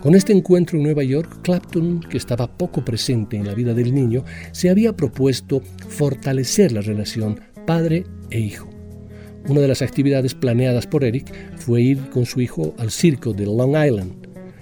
Con 0.00 0.14
este 0.14 0.32
encuentro 0.32 0.78
en 0.78 0.84
Nueva 0.84 1.02
York, 1.02 1.40
Clapton, 1.42 2.00
que 2.00 2.16
estaba 2.16 2.56
poco 2.56 2.82
presente 2.82 3.36
en 3.36 3.46
la 3.46 3.52
vida 3.52 3.74
del 3.74 3.94
niño, 3.94 4.24
se 4.50 4.70
había 4.70 4.96
propuesto 4.96 5.60
fortalecer 5.88 6.72
la 6.72 6.80
relación 6.80 7.38
padre 7.66 8.06
e 8.30 8.40
hijo. 8.40 8.77
Una 9.46 9.60
de 9.60 9.68
las 9.68 9.82
actividades 9.82 10.34
planeadas 10.34 10.86
por 10.86 11.04
Eric 11.04 11.32
fue 11.56 11.82
ir 11.82 12.10
con 12.10 12.26
su 12.26 12.40
hijo 12.40 12.74
al 12.78 12.90
circo 12.90 13.32
de 13.32 13.46
Long 13.46 13.76
Island. 13.76 14.12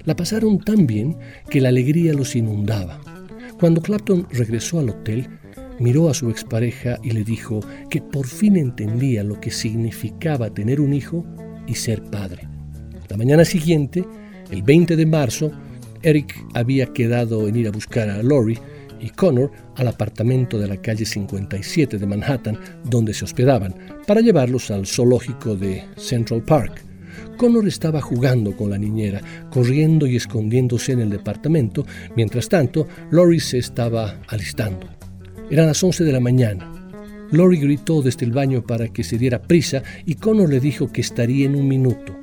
La 0.04 0.14
pasaron 0.14 0.58
tan 0.58 0.86
bien 0.86 1.16
que 1.50 1.60
la 1.60 1.70
alegría 1.70 2.12
los 2.12 2.36
inundaba. 2.36 3.00
Cuando 3.58 3.80
Clapton 3.80 4.26
regresó 4.30 4.78
al 4.78 4.90
hotel, 4.90 5.28
miró 5.80 6.08
a 6.08 6.14
su 6.14 6.30
expareja 6.30 6.98
y 7.02 7.10
le 7.10 7.24
dijo 7.24 7.60
que 7.90 8.00
por 8.00 8.26
fin 8.26 8.56
entendía 8.56 9.24
lo 9.24 9.40
que 9.40 9.50
significaba 9.50 10.50
tener 10.50 10.80
un 10.80 10.92
hijo 10.92 11.24
y 11.66 11.74
ser 11.74 12.02
padre. 12.02 12.48
La 13.08 13.16
mañana 13.16 13.44
siguiente, 13.44 14.04
el 14.50 14.62
20 14.62 14.96
de 14.96 15.06
marzo, 15.06 15.50
Eric 16.02 16.36
había 16.54 16.86
quedado 16.86 17.48
en 17.48 17.56
ir 17.56 17.68
a 17.68 17.72
buscar 17.72 18.08
a 18.08 18.22
Lori 18.22 18.58
y 19.00 19.10
Connor 19.10 19.50
al 19.76 19.88
apartamento 19.88 20.58
de 20.58 20.68
la 20.68 20.76
calle 20.76 21.04
57 21.04 21.98
de 21.98 22.06
Manhattan 22.06 22.58
donde 22.84 23.14
se 23.14 23.24
hospedaban 23.24 23.74
para 24.06 24.20
llevarlos 24.20 24.70
al 24.70 24.86
zoológico 24.86 25.56
de 25.56 25.84
Central 25.96 26.42
Park. 26.42 26.82
Connor 27.36 27.68
estaba 27.68 28.00
jugando 28.00 28.56
con 28.56 28.70
la 28.70 28.78
niñera, 28.78 29.20
corriendo 29.50 30.06
y 30.06 30.16
escondiéndose 30.16 30.92
en 30.92 31.00
el 31.00 31.10
departamento, 31.10 31.86
mientras 32.14 32.48
tanto 32.48 32.86
Lori 33.10 33.40
se 33.40 33.58
estaba 33.58 34.20
alistando. 34.28 34.88
Eran 35.50 35.66
las 35.66 35.82
11 35.82 36.04
de 36.04 36.12
la 36.12 36.20
mañana. 36.20 36.72
Lori 37.30 37.58
gritó 37.58 38.02
desde 38.02 38.24
el 38.24 38.32
baño 38.32 38.64
para 38.64 38.88
que 38.88 39.04
se 39.04 39.18
diera 39.18 39.42
prisa 39.42 39.82
y 40.04 40.14
Connor 40.14 40.48
le 40.48 40.60
dijo 40.60 40.90
que 40.90 41.00
estaría 41.00 41.46
en 41.46 41.56
un 41.56 41.68
minuto. 41.68 42.16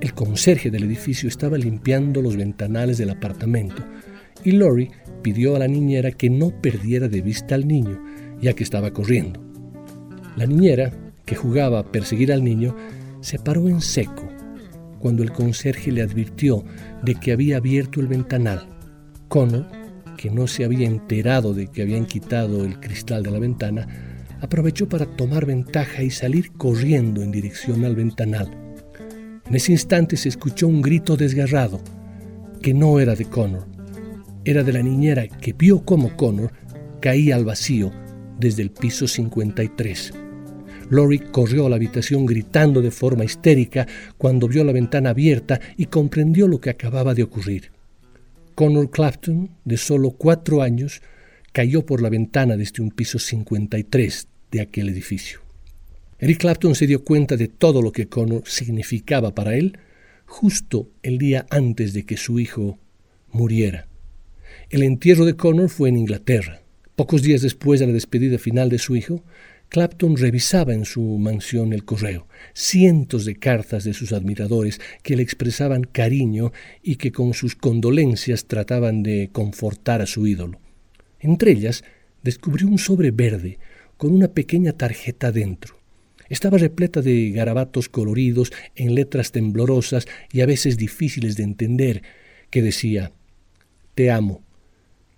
El 0.00 0.14
conserje 0.14 0.70
del 0.70 0.84
edificio 0.84 1.28
estaba 1.28 1.56
limpiando 1.56 2.20
los 2.20 2.36
ventanales 2.36 2.98
del 2.98 3.10
apartamento 3.10 3.82
y 4.44 4.52
Lori 4.52 4.90
pidió 5.22 5.56
a 5.56 5.58
la 5.58 5.66
niñera 5.66 6.12
que 6.12 6.28
no 6.30 6.50
perdiera 6.50 7.08
de 7.08 7.22
vista 7.22 7.54
al 7.54 7.66
niño, 7.66 8.00
ya 8.40 8.52
que 8.52 8.62
estaba 8.62 8.92
corriendo. 8.92 9.40
La 10.36 10.46
niñera, 10.46 10.92
que 11.24 11.34
jugaba 11.34 11.78
a 11.80 11.90
perseguir 11.90 12.32
al 12.32 12.44
niño, 12.44 12.76
se 13.20 13.38
paró 13.38 13.68
en 13.68 13.80
seco 13.80 14.28
cuando 14.98 15.22
el 15.22 15.32
conserje 15.32 15.92
le 15.92 16.02
advirtió 16.02 16.64
de 17.02 17.14
que 17.14 17.32
había 17.32 17.56
abierto 17.56 18.00
el 18.00 18.06
ventanal. 18.06 18.66
Connor, 19.28 19.66
que 20.16 20.30
no 20.30 20.46
se 20.46 20.64
había 20.64 20.86
enterado 20.86 21.54
de 21.54 21.66
que 21.66 21.82
habían 21.82 22.06
quitado 22.06 22.64
el 22.64 22.78
cristal 22.80 23.22
de 23.22 23.30
la 23.30 23.38
ventana, 23.38 23.86
aprovechó 24.40 24.88
para 24.88 25.06
tomar 25.06 25.46
ventaja 25.46 26.02
y 26.02 26.10
salir 26.10 26.52
corriendo 26.52 27.22
en 27.22 27.32
dirección 27.32 27.84
al 27.84 27.96
ventanal. 27.96 28.50
En 29.46 29.54
ese 29.54 29.72
instante 29.72 30.16
se 30.16 30.28
escuchó 30.28 30.68
un 30.68 30.80
grito 30.80 31.16
desgarrado, 31.16 31.80
que 32.62 32.72
no 32.72 32.98
era 33.00 33.14
de 33.14 33.26
Connor 33.26 33.73
era 34.44 34.62
de 34.62 34.72
la 34.72 34.82
niñera 34.82 35.26
que 35.26 35.52
vio 35.52 35.84
cómo 35.84 36.16
Connor 36.16 36.52
caía 37.00 37.36
al 37.36 37.44
vacío 37.44 37.92
desde 38.38 38.62
el 38.62 38.70
piso 38.70 39.06
53. 39.06 40.12
Lori 40.90 41.18
corrió 41.18 41.66
a 41.66 41.70
la 41.70 41.76
habitación 41.76 42.26
gritando 42.26 42.82
de 42.82 42.90
forma 42.90 43.24
histérica 43.24 43.86
cuando 44.18 44.48
vio 44.48 44.64
la 44.64 44.72
ventana 44.72 45.10
abierta 45.10 45.60
y 45.76 45.86
comprendió 45.86 46.46
lo 46.46 46.60
que 46.60 46.70
acababa 46.70 47.14
de 47.14 47.22
ocurrir. 47.22 47.70
Connor 48.54 48.90
Clapton, 48.90 49.50
de 49.64 49.76
solo 49.76 50.10
cuatro 50.12 50.62
años, 50.62 51.02
cayó 51.52 51.86
por 51.86 52.02
la 52.02 52.10
ventana 52.10 52.56
desde 52.56 52.82
un 52.82 52.90
piso 52.90 53.18
53 53.18 54.28
de 54.50 54.60
aquel 54.60 54.88
edificio. 54.88 55.40
Eric 56.18 56.38
Clapton 56.38 56.74
se 56.74 56.86
dio 56.86 57.02
cuenta 57.02 57.36
de 57.36 57.48
todo 57.48 57.82
lo 57.82 57.92
que 57.92 58.06
Connor 58.06 58.42
significaba 58.46 59.34
para 59.34 59.56
él 59.56 59.78
justo 60.26 60.90
el 61.02 61.18
día 61.18 61.46
antes 61.50 61.92
de 61.92 62.04
que 62.04 62.16
su 62.16 62.38
hijo 62.38 62.78
muriera. 63.30 63.88
El 64.74 64.82
entierro 64.82 65.24
de 65.24 65.36
Connor 65.36 65.68
fue 65.68 65.88
en 65.88 65.96
Inglaterra. 65.96 66.60
Pocos 66.96 67.22
días 67.22 67.42
después 67.42 67.78
de 67.78 67.86
la 67.86 67.92
despedida 67.92 68.38
final 68.38 68.70
de 68.70 68.80
su 68.80 68.96
hijo, 68.96 69.22
Clapton 69.68 70.16
revisaba 70.16 70.74
en 70.74 70.84
su 70.84 71.00
mansión 71.00 71.72
el 71.72 71.84
correo, 71.84 72.26
cientos 72.54 73.24
de 73.24 73.36
cartas 73.36 73.84
de 73.84 73.94
sus 73.94 74.12
admiradores 74.12 74.80
que 75.04 75.14
le 75.14 75.22
expresaban 75.22 75.84
cariño 75.84 76.52
y 76.82 76.96
que 76.96 77.12
con 77.12 77.34
sus 77.34 77.54
condolencias 77.54 78.46
trataban 78.46 79.04
de 79.04 79.30
confortar 79.30 80.02
a 80.02 80.06
su 80.06 80.26
ídolo. 80.26 80.58
Entre 81.20 81.52
ellas, 81.52 81.84
descubrió 82.24 82.66
un 82.66 82.78
sobre 82.78 83.12
verde 83.12 83.60
con 83.96 84.12
una 84.12 84.26
pequeña 84.26 84.72
tarjeta 84.72 85.30
dentro. 85.30 85.76
Estaba 86.28 86.58
repleta 86.58 87.00
de 87.00 87.30
garabatos 87.30 87.88
coloridos 87.88 88.52
en 88.74 88.96
letras 88.96 89.30
temblorosas 89.30 90.08
y 90.32 90.40
a 90.40 90.46
veces 90.46 90.76
difíciles 90.76 91.36
de 91.36 91.44
entender, 91.44 92.02
que 92.50 92.60
decía 92.60 93.12
Te 93.94 94.10
amo, 94.10 94.42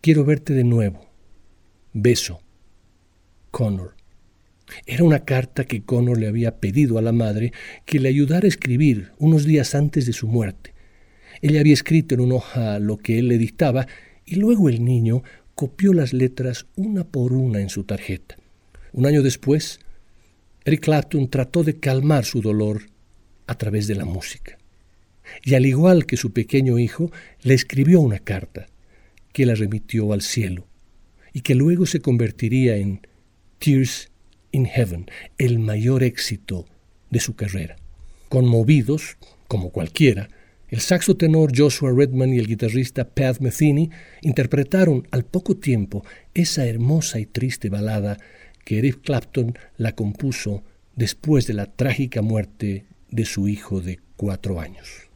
Quiero 0.07 0.25
verte 0.25 0.53
de 0.53 0.63
nuevo. 0.63 1.05
Beso. 1.93 2.41
Connor. 3.51 3.97
Era 4.87 5.03
una 5.03 5.25
carta 5.25 5.65
que 5.65 5.83
Connor 5.83 6.17
le 6.17 6.29
había 6.29 6.61
pedido 6.61 6.97
a 6.99 7.03
la 7.03 7.11
madre 7.11 7.53
que 7.85 7.99
le 7.99 8.11
ayudara 8.11 8.45
a 8.45 8.49
escribir 8.49 9.11
unos 9.19 9.45
días 9.47 9.75
antes 9.75 10.07
de 10.07 10.13
su 10.13 10.29
muerte. 10.29 10.75
Ella 11.43 11.59
había 11.59 11.73
escrito 11.73 12.15
en 12.15 12.21
una 12.21 12.37
hoja 12.37 12.79
lo 12.79 12.99
que 12.99 13.19
él 13.19 13.27
le 13.27 13.37
dictaba 13.37 13.89
y 14.25 14.37
luego 14.37 14.69
el 14.69 14.85
niño 14.85 15.25
copió 15.57 15.93
las 15.93 16.13
letras 16.13 16.67
una 16.77 17.03
por 17.03 17.33
una 17.33 17.61
en 17.61 17.69
su 17.69 17.83
tarjeta. 17.83 18.37
Un 18.93 19.07
año 19.07 19.25
después, 19.25 19.81
Eric 20.65 20.85
Clapton 20.85 21.29
trató 21.29 21.65
de 21.65 21.81
calmar 21.81 22.25
su 22.25 22.41
dolor 22.41 22.83
a 23.49 23.59
través 23.59 23.89
de 23.89 23.97
la 23.97 24.05
música. 24.05 24.57
Y 25.43 25.55
al 25.55 25.67
igual 25.67 26.07
que 26.07 26.17
su 26.17 26.33
pequeño 26.33 26.79
hijo, 26.79 27.11
le 27.43 27.55
escribió 27.55 28.01
una 28.01 28.21
carta 28.21 28.69
que 29.37 29.45
la 29.45 29.55
remitió 29.55 30.15
al 30.15 30.23
cielo 30.23 30.67
y 31.35 31.43
que 31.43 31.55
luego 31.55 31.85
se 31.85 32.01
convertiría 32.01 32.77
en 32.77 33.07
Tears 33.59 34.09
in 34.51 34.65
Heaven, 34.65 35.11
el 35.37 35.59
mayor 35.59 36.03
éxito 36.05 36.65
de 37.11 37.21
su 37.21 37.37
carrera. 37.37 37.77
Conmovidos, 38.31 39.19
como 39.47 39.73
cualquiera, 39.73 40.31
el 40.71 40.81
saxo 40.81 41.19
tenor 41.19 41.53
Joshua 41.55 41.93
Redman 41.95 42.33
y 42.33 42.39
el 42.39 42.47
guitarrista 42.47 43.11
Pat 43.11 43.41
Metheny 43.41 43.91
interpretaron 44.23 45.07
al 45.11 45.27
poco 45.27 45.55
tiempo 45.55 46.03
esa 46.33 46.67
hermosa 46.67 47.19
y 47.21 47.27
triste 47.27 47.69
balada 47.69 48.17
que 48.65 48.79
Eric 48.79 49.03
Clapton 49.03 49.53
la 49.77 49.93
compuso 49.93 50.65
después 50.95 51.47
de 51.47 51.53
la 51.53 51.67
trágica 51.67 52.23
muerte 52.23 52.87
de 53.11 53.27
su 53.27 53.49
hijo 53.49 53.83
de 53.83 54.01
cuatro 54.17 54.61
años. 54.61 55.11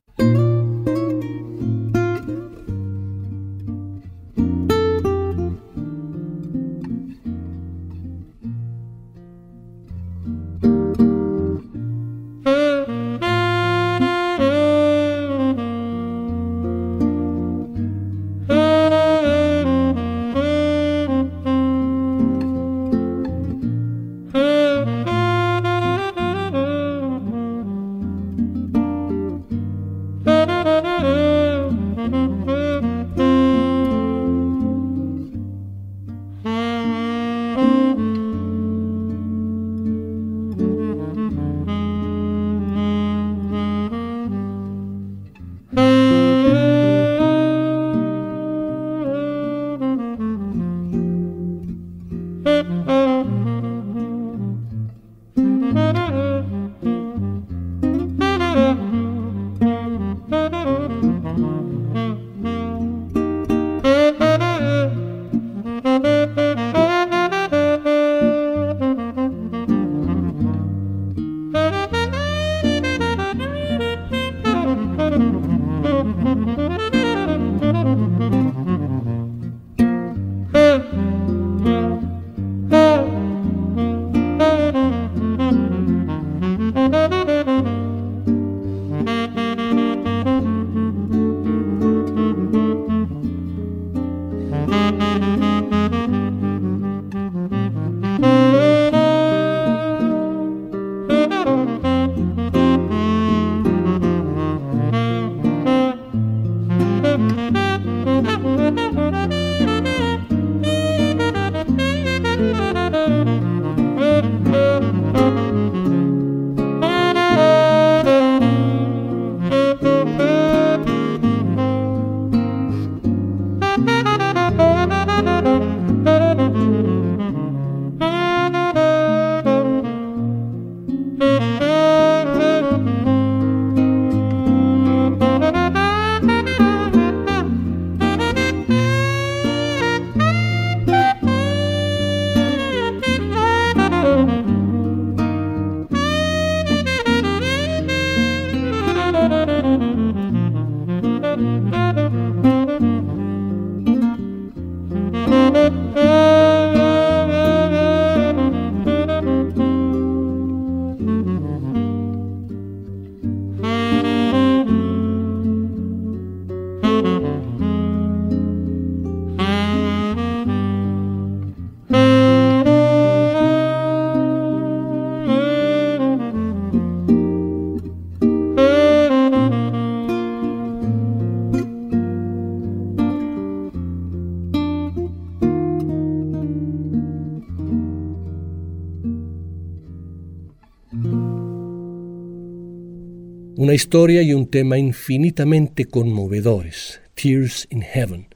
Una 193.70 193.76
historia 193.76 194.20
y 194.20 194.34
un 194.34 194.48
tema 194.48 194.78
infinitamente 194.78 195.84
conmovedores, 195.84 197.00
Tears 197.14 197.68
in 197.70 197.82
Heaven, 197.82 198.26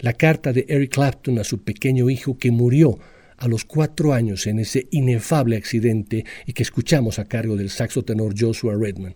la 0.00 0.12
carta 0.12 0.52
de 0.52 0.66
Eric 0.68 0.94
Clapton 0.94 1.38
a 1.38 1.44
su 1.44 1.62
pequeño 1.62 2.10
hijo 2.10 2.36
que 2.36 2.50
murió 2.50 2.98
a 3.36 3.46
los 3.46 3.64
cuatro 3.64 4.12
años 4.12 4.48
en 4.48 4.58
ese 4.58 4.88
inefable 4.90 5.56
accidente 5.56 6.24
y 6.46 6.52
que 6.52 6.64
escuchamos 6.64 7.20
a 7.20 7.26
cargo 7.26 7.56
del 7.56 7.70
saxo 7.70 8.02
tenor 8.02 8.34
Joshua 8.36 8.74
Redman, 8.76 9.14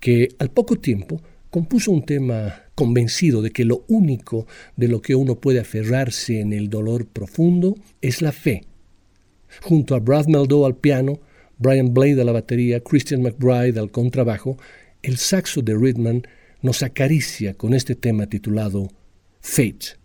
que 0.00 0.30
al 0.40 0.50
poco 0.50 0.80
tiempo 0.80 1.22
compuso 1.48 1.92
un 1.92 2.04
tema 2.04 2.64
convencido 2.74 3.40
de 3.40 3.52
que 3.52 3.64
lo 3.64 3.84
único 3.86 4.48
de 4.74 4.88
lo 4.88 5.00
que 5.00 5.14
uno 5.14 5.36
puede 5.36 5.60
aferrarse 5.60 6.40
en 6.40 6.52
el 6.52 6.68
dolor 6.68 7.06
profundo 7.06 7.76
es 8.00 8.20
la 8.20 8.32
fe. 8.32 8.64
Junto 9.62 9.94
a 9.94 10.00
Brad 10.00 10.26
Meldo 10.26 10.66
al 10.66 10.74
piano, 10.74 11.20
Brian 11.56 11.94
Blade 11.94 12.20
a 12.20 12.24
la 12.24 12.32
batería, 12.32 12.80
Christian 12.80 13.22
McBride 13.22 13.78
al 13.78 13.92
contrabajo, 13.92 14.58
el 15.04 15.18
saxo 15.18 15.60
de 15.62 15.76
Redman 15.76 16.26
nos 16.62 16.82
acaricia 16.82 17.54
con 17.54 17.74
este 17.74 17.94
tema 17.94 18.26
titulado 18.26 18.88
Fate. 19.40 20.03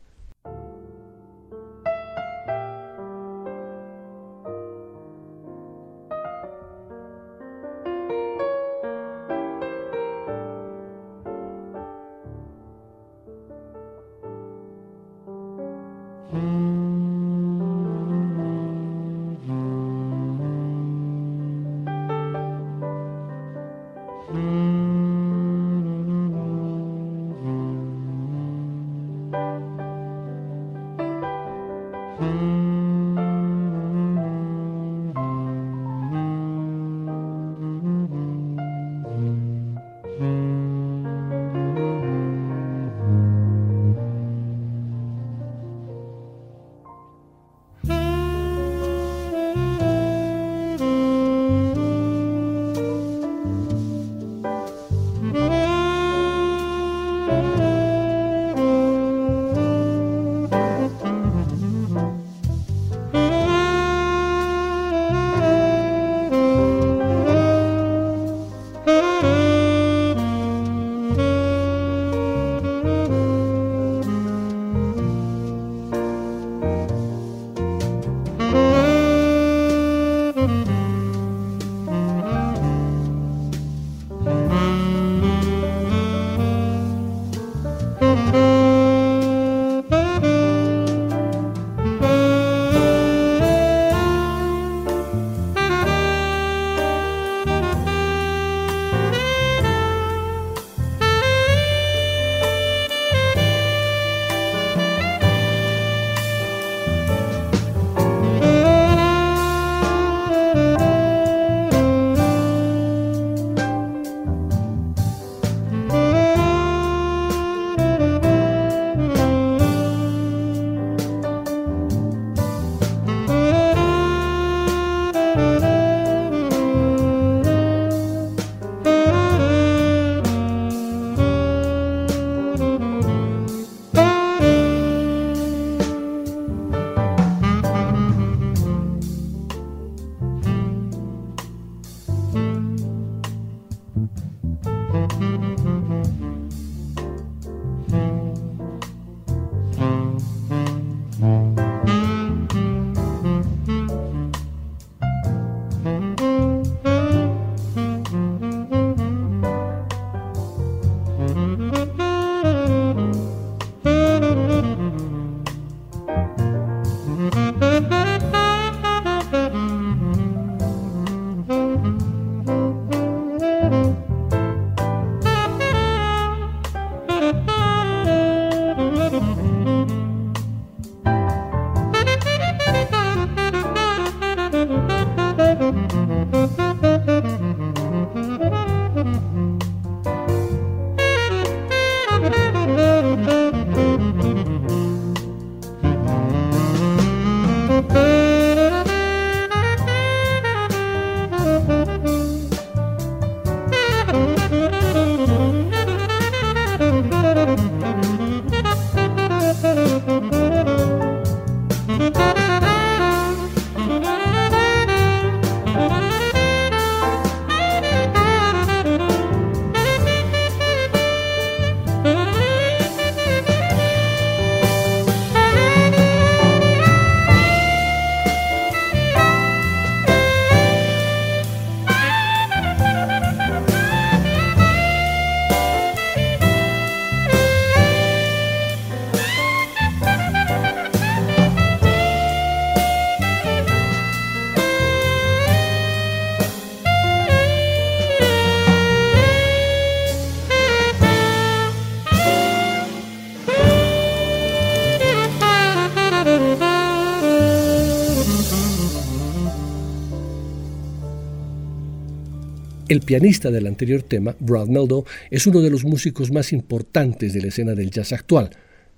Pianista 263.10 263.50
del 263.50 263.66
anterior 263.66 264.04
tema, 264.04 264.36
Brad 264.40 264.68
Meldo, 264.68 265.04
es 265.32 265.48
uno 265.48 265.62
de 265.62 265.72
los 265.72 265.84
músicos 265.84 266.32
más 266.32 266.54
importantes 266.54 267.34
de 267.34 267.42
la 267.42 267.48
escena 267.48 267.74
del 267.74 267.90
jazz 267.90 268.14
actual, 268.14 268.52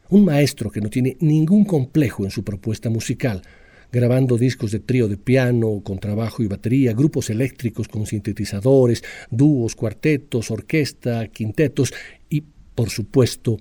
un 0.10 0.26
maestro 0.26 0.70
que 0.70 0.82
no 0.82 0.90
tiene 0.90 1.16
ningún 1.22 1.64
complejo 1.64 2.26
en 2.26 2.30
su 2.30 2.44
propuesta 2.44 2.90
musical, 2.90 3.42
grabando 3.90 4.38
discos 4.38 4.72
de 4.72 4.82
trío 4.82 5.08
de 5.08 5.16
piano, 5.16 5.80
con 5.82 5.98
trabajo 5.98 6.44
y 6.44 6.48
batería, 6.48 6.92
grupos 6.92 7.30
eléctricos 7.30 7.88
con 7.88 8.06
sintetizadores, 8.06 9.02
dúos, 9.30 9.78
cuartetos, 9.78 10.52
orquesta, 10.52 11.30
quintetos 11.30 11.94
y, 12.30 12.44
por 12.76 12.90
supuesto, 12.90 13.60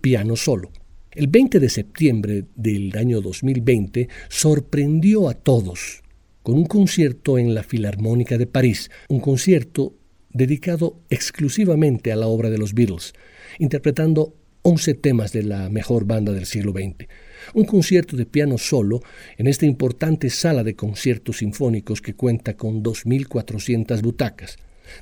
piano 0.00 0.34
solo. 0.34 0.72
El 1.12 1.28
20 1.28 1.60
de 1.60 1.68
septiembre 1.68 2.44
del 2.56 2.90
año 2.98 3.20
2020 3.20 4.08
sorprendió 4.28 5.28
a 5.28 5.34
todos 5.34 6.02
con 6.46 6.58
un 6.58 6.66
concierto 6.66 7.38
en 7.38 7.56
la 7.56 7.64
Filarmónica 7.64 8.38
de 8.38 8.46
París, 8.46 8.88
un 9.08 9.18
concierto 9.18 9.94
dedicado 10.32 11.00
exclusivamente 11.10 12.12
a 12.12 12.16
la 12.16 12.28
obra 12.28 12.50
de 12.50 12.58
los 12.58 12.72
Beatles, 12.72 13.14
interpretando 13.58 14.32
11 14.62 14.94
temas 14.94 15.32
de 15.32 15.42
la 15.42 15.68
mejor 15.70 16.04
banda 16.04 16.30
del 16.30 16.46
siglo 16.46 16.70
XX. 16.70 17.08
Un 17.54 17.64
concierto 17.64 18.16
de 18.16 18.26
piano 18.26 18.58
solo 18.58 19.02
en 19.38 19.48
esta 19.48 19.66
importante 19.66 20.30
sala 20.30 20.62
de 20.62 20.76
conciertos 20.76 21.38
sinfónicos 21.38 22.00
que 22.00 22.14
cuenta 22.14 22.56
con 22.56 22.80
2.400 22.80 24.00
butacas. 24.00 24.56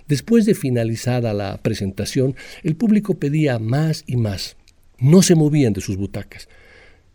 Después 0.09 0.47
de 0.47 0.55
finalizada 0.55 1.35
la 1.35 1.59
presentación, 1.59 2.37
el 2.63 2.75
público 2.75 3.19
pedía 3.19 3.59
más 3.59 4.03
y 4.07 4.17
más. 4.17 4.57
No 4.99 5.21
se 5.21 5.35
movían 5.35 5.75
de 5.75 5.83
sus 5.83 5.99
butacas. 5.99 6.49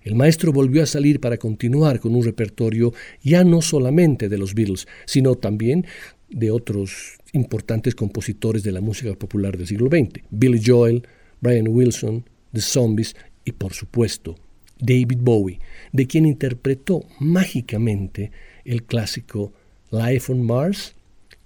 El 0.02 0.16
maestro 0.16 0.54
volvió 0.54 0.82
a 0.82 0.86
salir 0.86 1.20
para 1.20 1.38
continuar 1.38 2.00
con 2.00 2.16
un 2.16 2.24
repertorio 2.24 2.94
ya 3.22 3.44
no 3.44 3.62
solamente 3.62 4.30
de 4.30 4.38
los 4.38 4.54
Beatles, 4.54 4.88
sino 5.06 5.36
también 5.36 5.86
de 6.30 6.52
otros 6.52 7.18
importantes 7.34 7.96
compositores 7.96 8.64
de 8.64 8.72
la 8.72 8.82
música 8.82 9.14
popular 9.16 9.58
del 9.58 9.68
siglo 9.68 9.88
XX, 9.88 10.24
Billy 10.30 10.62
Joel, 10.66 11.08
Brian 11.42 11.68
Wilson, 11.68 12.24
The 12.54 12.62
Zombies 12.62 13.16
y 13.44 13.52
por 13.52 13.74
supuesto 13.74 14.36
David 14.80 15.20
Bowie, 15.22 15.60
de 15.92 16.08
quien 16.08 16.26
interpretó 16.26 17.06
mágicamente 17.20 18.32
el 18.64 18.84
clásico 18.84 19.52
Life 19.92 20.32
on 20.32 20.44
Mars, 20.44 20.96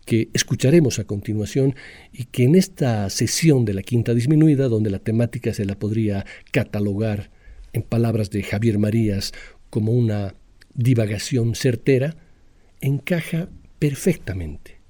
que 0.06 0.30
escucharemos 0.34 1.00
a 1.00 1.06
continuación 1.06 1.76
y 2.12 2.26
que 2.26 2.44
en 2.44 2.56
esta 2.56 3.10
sesión 3.10 3.66
de 3.66 3.74
la 3.74 3.84
quinta 3.84 4.14
disminuida, 4.14 4.68
donde 4.68 4.90
la 4.90 5.00
temática 5.00 5.54
se 5.54 5.66
la 5.66 5.80
podría 5.80 6.26
catalogar 6.52 7.32
en 7.74 7.82
palabras 7.82 8.30
de 8.30 8.44
Javier 8.44 8.78
Marías, 8.80 9.34
como 9.70 9.92
una 9.92 10.36
divagación 10.74 11.56
certera, 11.56 12.16
encaja 12.82 13.50
perfectamente. 13.80 14.83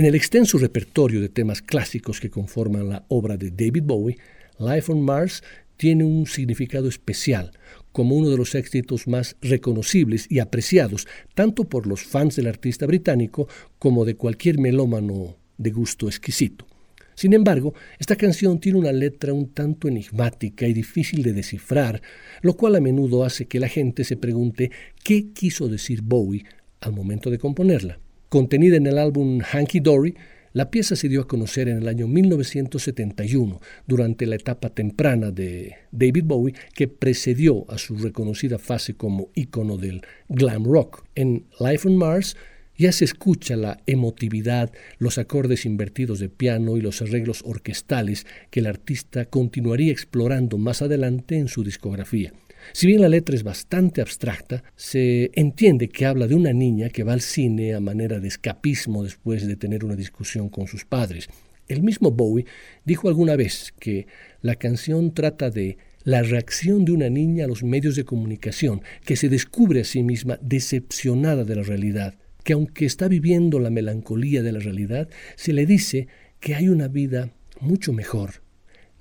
En 0.00 0.06
el 0.06 0.14
extenso 0.14 0.56
repertorio 0.56 1.20
de 1.20 1.28
temas 1.28 1.60
clásicos 1.60 2.20
que 2.20 2.30
conforman 2.30 2.88
la 2.88 3.04
obra 3.08 3.36
de 3.36 3.50
David 3.50 3.82
Bowie, 3.82 4.16
Life 4.58 4.90
on 4.90 5.02
Mars 5.02 5.42
tiene 5.76 6.04
un 6.04 6.26
significado 6.26 6.88
especial, 6.88 7.52
como 7.92 8.16
uno 8.16 8.30
de 8.30 8.38
los 8.38 8.54
éxitos 8.54 9.06
más 9.06 9.36
reconocibles 9.42 10.26
y 10.30 10.38
apreciados 10.38 11.06
tanto 11.34 11.64
por 11.64 11.86
los 11.86 12.02
fans 12.02 12.36
del 12.36 12.46
artista 12.46 12.86
británico 12.86 13.46
como 13.78 14.06
de 14.06 14.14
cualquier 14.14 14.58
melómano 14.58 15.36
de 15.58 15.70
gusto 15.70 16.06
exquisito. 16.06 16.66
Sin 17.14 17.34
embargo, 17.34 17.74
esta 17.98 18.16
canción 18.16 18.58
tiene 18.58 18.78
una 18.78 18.92
letra 18.92 19.34
un 19.34 19.50
tanto 19.50 19.86
enigmática 19.86 20.66
y 20.66 20.72
difícil 20.72 21.22
de 21.22 21.34
descifrar, 21.34 22.00
lo 22.40 22.56
cual 22.56 22.76
a 22.76 22.80
menudo 22.80 23.22
hace 23.22 23.44
que 23.44 23.60
la 23.60 23.68
gente 23.68 24.04
se 24.04 24.16
pregunte 24.16 24.70
qué 25.04 25.30
quiso 25.34 25.68
decir 25.68 26.00
Bowie 26.00 26.46
al 26.80 26.94
momento 26.94 27.28
de 27.28 27.38
componerla. 27.38 28.00
Contenida 28.30 28.76
en 28.76 28.86
el 28.86 28.96
álbum 28.96 29.40
Hanky 29.42 29.80
Dory, 29.80 30.14
la 30.52 30.70
pieza 30.70 30.94
se 30.94 31.08
dio 31.08 31.22
a 31.22 31.26
conocer 31.26 31.68
en 31.68 31.78
el 31.78 31.88
año 31.88 32.06
1971, 32.06 33.60
durante 33.88 34.24
la 34.24 34.36
etapa 34.36 34.70
temprana 34.70 35.32
de 35.32 35.74
David 35.90 36.22
Bowie 36.26 36.54
que 36.72 36.86
precedió 36.86 37.68
a 37.68 37.76
su 37.76 37.96
reconocida 37.96 38.60
fase 38.60 38.94
como 38.94 39.30
ícono 39.34 39.76
del 39.78 40.02
glam 40.28 40.64
rock. 40.64 41.04
En 41.16 41.46
Life 41.58 41.88
on 41.88 41.96
Mars 41.96 42.36
ya 42.78 42.92
se 42.92 43.04
escucha 43.04 43.56
la 43.56 43.82
emotividad, 43.86 44.70
los 44.98 45.18
acordes 45.18 45.66
invertidos 45.66 46.20
de 46.20 46.28
piano 46.28 46.76
y 46.76 46.82
los 46.82 47.02
arreglos 47.02 47.42
orquestales 47.44 48.28
que 48.50 48.60
el 48.60 48.66
artista 48.66 49.24
continuaría 49.24 49.90
explorando 49.90 50.56
más 50.56 50.82
adelante 50.82 51.36
en 51.36 51.48
su 51.48 51.64
discografía. 51.64 52.32
Si 52.72 52.86
bien 52.86 53.00
la 53.00 53.08
letra 53.08 53.34
es 53.34 53.42
bastante 53.42 54.00
abstracta, 54.00 54.62
se 54.76 55.30
entiende 55.34 55.88
que 55.88 56.06
habla 56.06 56.26
de 56.26 56.34
una 56.34 56.52
niña 56.52 56.88
que 56.88 57.02
va 57.02 57.12
al 57.12 57.20
cine 57.20 57.74
a 57.74 57.80
manera 57.80 58.20
de 58.20 58.28
escapismo 58.28 59.02
después 59.02 59.46
de 59.46 59.56
tener 59.56 59.84
una 59.84 59.96
discusión 59.96 60.48
con 60.48 60.66
sus 60.66 60.84
padres. 60.84 61.28
El 61.68 61.82
mismo 61.82 62.10
Bowie 62.10 62.46
dijo 62.84 63.08
alguna 63.08 63.36
vez 63.36 63.72
que 63.78 64.06
la 64.42 64.56
canción 64.56 65.14
trata 65.14 65.50
de 65.50 65.78
la 66.02 66.22
reacción 66.22 66.84
de 66.84 66.92
una 66.92 67.10
niña 67.10 67.44
a 67.44 67.48
los 67.48 67.62
medios 67.62 67.94
de 67.96 68.04
comunicación, 68.04 68.82
que 69.04 69.16
se 69.16 69.28
descubre 69.28 69.82
a 69.82 69.84
sí 69.84 70.02
misma 70.02 70.38
decepcionada 70.40 71.44
de 71.44 71.56
la 71.56 71.62
realidad, 71.62 72.14
que 72.42 72.54
aunque 72.54 72.86
está 72.86 73.06
viviendo 73.06 73.58
la 73.58 73.70
melancolía 73.70 74.42
de 74.42 74.52
la 74.52 74.60
realidad, 74.60 75.08
se 75.36 75.52
le 75.52 75.66
dice 75.66 76.08
que 76.40 76.54
hay 76.54 76.68
una 76.68 76.88
vida 76.88 77.30
mucho 77.60 77.92
mejor, 77.92 78.42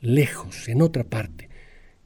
lejos, 0.02 0.68
en 0.68 0.82
otra 0.82 1.06
parte, 1.06 1.49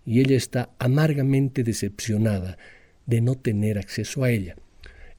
y 0.05 0.19
ella 0.19 0.35
está 0.35 0.69
amargamente 0.79 1.63
decepcionada 1.63 2.57
de 3.05 3.21
no 3.21 3.35
tener 3.35 3.77
acceso 3.77 4.23
a 4.23 4.31
ella. 4.31 4.55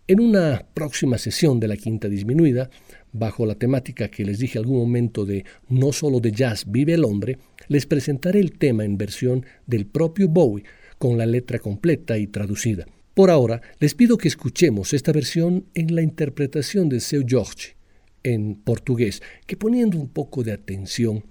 En 0.07 0.21
una 0.21 0.67
próxima 0.75 1.17
sesión 1.17 1.61
de 1.61 1.69
la 1.69 1.77
quinta 1.77 2.09
disminuida, 2.09 2.69
bajo 3.13 3.47
la 3.47 3.55
temática 3.55 4.09
que 4.09 4.25
les 4.25 4.39
dije 4.39 4.59
algún 4.59 4.79
momento 4.79 5.25
de 5.25 5.45
No 5.69 5.93
solo 5.93 6.21
de 6.21 6.33
jazz 6.33 6.65
vive 6.67 6.95
el 6.95 7.05
hombre, 7.05 7.39
les 7.69 7.87
presentaré 7.87 8.41
el 8.41 8.59
tema 8.59 8.85
en 8.85 8.99
versión 8.99 9.47
del 9.67 9.87
propio 9.87 10.29
Bowie, 10.29 10.65
con 10.99 11.17
la 11.17 11.27
letra 11.27 11.59
completa 11.59 12.19
y 12.19 12.27
traducida. 12.27 12.87
Por 13.15 13.31
ahora, 13.31 13.63
les 13.79 13.95
pido 13.95 14.19
que 14.19 14.29
escuchemos 14.29 14.93
esta 14.93 15.13
versión 15.13 15.67
en 15.75 15.95
la 15.95 16.03
interpretación 16.03 16.89
de 16.89 17.01
Seu 17.01 17.25
Jorge, 17.29 17.77
en 18.23 18.57
portugués, 18.57 19.23
que 19.47 19.57
poniendo 19.57 19.99
un 19.99 20.09
poco 20.09 20.43
de 20.43 20.53
atención 20.53 21.25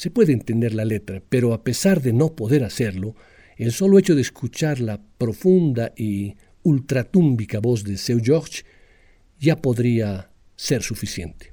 se 0.00 0.10
puede 0.10 0.32
entender 0.32 0.72
la 0.72 0.86
letra, 0.86 1.22
pero 1.28 1.52
a 1.52 1.62
pesar 1.62 2.00
de 2.00 2.14
no 2.14 2.34
poder 2.34 2.64
hacerlo, 2.64 3.16
el 3.58 3.70
solo 3.70 3.98
hecho 3.98 4.14
de 4.14 4.22
escuchar 4.22 4.80
la 4.80 4.98
profunda 5.18 5.92
y 5.94 6.36
ultratúmbica 6.62 7.58
voz 7.60 7.84
de 7.84 7.98
Seu 7.98 8.18
George 8.24 8.62
ya 9.38 9.56
podría 9.56 10.30
ser 10.56 10.82
suficiente. 10.82 11.52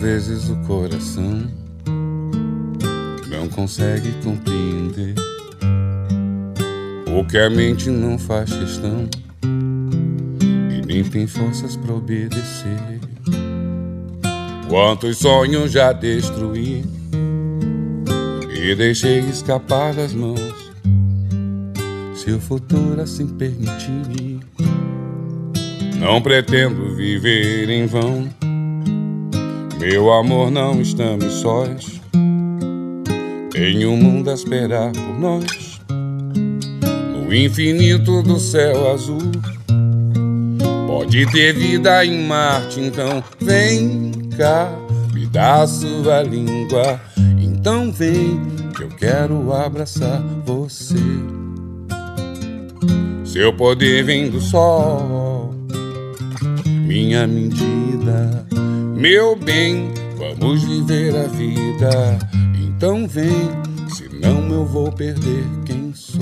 Vezes 0.00 0.48
o 0.48 0.56
coração 0.66 1.42
não 3.28 3.48
consegue 3.50 4.10
compreender 4.24 5.14
o 7.06 7.22
que 7.26 7.36
a 7.36 7.50
mente 7.50 7.90
não 7.90 8.18
faz 8.18 8.50
questão 8.50 9.06
e 9.42 10.86
nem 10.86 11.04
tem 11.04 11.26
forças 11.26 11.76
para 11.76 11.92
obedecer. 11.92 13.00
Quantos 14.70 15.18
sonhos 15.18 15.70
já 15.70 15.92
destruí 15.92 16.82
e 18.54 18.74
deixei 18.74 19.18
escapar 19.18 19.92
das 19.92 20.14
mãos. 20.14 20.40
Se 22.14 22.32
o 22.32 22.40
futuro 22.40 23.02
assim 23.02 23.26
permitir, 23.26 24.40
não 25.98 26.22
pretendo 26.22 26.96
viver 26.96 27.68
em 27.68 27.84
vão 27.84 28.39
meu 29.80 30.12
amor, 30.12 30.50
não 30.50 30.82
estamos 30.82 31.32
sós. 31.40 32.02
Tem 33.50 33.86
um 33.86 33.96
mundo 33.96 34.30
a 34.30 34.34
esperar 34.34 34.92
por 34.92 35.18
nós. 35.18 35.80
No 37.14 37.34
infinito 37.34 38.22
do 38.22 38.38
céu 38.38 38.92
azul. 38.92 39.32
Pode 40.86 41.24
ter 41.32 41.54
vida 41.54 42.04
em 42.04 42.26
Marte, 42.26 42.78
então 42.78 43.24
vem 43.40 44.12
cá, 44.36 44.70
me 45.14 45.24
dá 45.26 45.66
sua 45.66 46.22
língua. 46.24 47.00
Então 47.40 47.90
vem, 47.90 48.38
que 48.76 48.82
eu 48.82 48.88
quero 48.90 49.50
abraçar 49.54 50.22
você. 50.44 50.96
Seu 53.24 53.50
poder 53.54 54.04
vem 54.04 54.28
do 54.28 54.42
sol, 54.42 55.54
minha 56.86 57.26
medida 57.26 58.46
meu 59.00 59.34
bem, 59.34 59.90
vamos 60.18 60.62
viver 60.62 61.16
a 61.16 61.26
vida. 61.26 62.18
Então 62.62 63.08
vem, 63.08 63.48
senão 63.88 64.46
eu 64.52 64.66
vou 64.66 64.92
perder 64.92 65.42
quem 65.64 65.94
sou. 65.94 66.20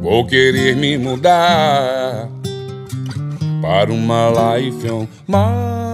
Vou 0.00 0.24
querer 0.24 0.76
me 0.76 0.96
mudar 0.96 2.28
para 3.60 3.92
uma 3.92 4.30
life 4.56 4.88
on 4.88 5.08
Mars. 5.26 5.87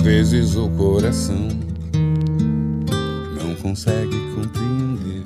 Quantas 0.00 0.30
vezes 0.30 0.56
o 0.56 0.66
coração 0.70 1.48
não 3.38 3.54
consegue 3.56 4.16
compreender 4.34 5.22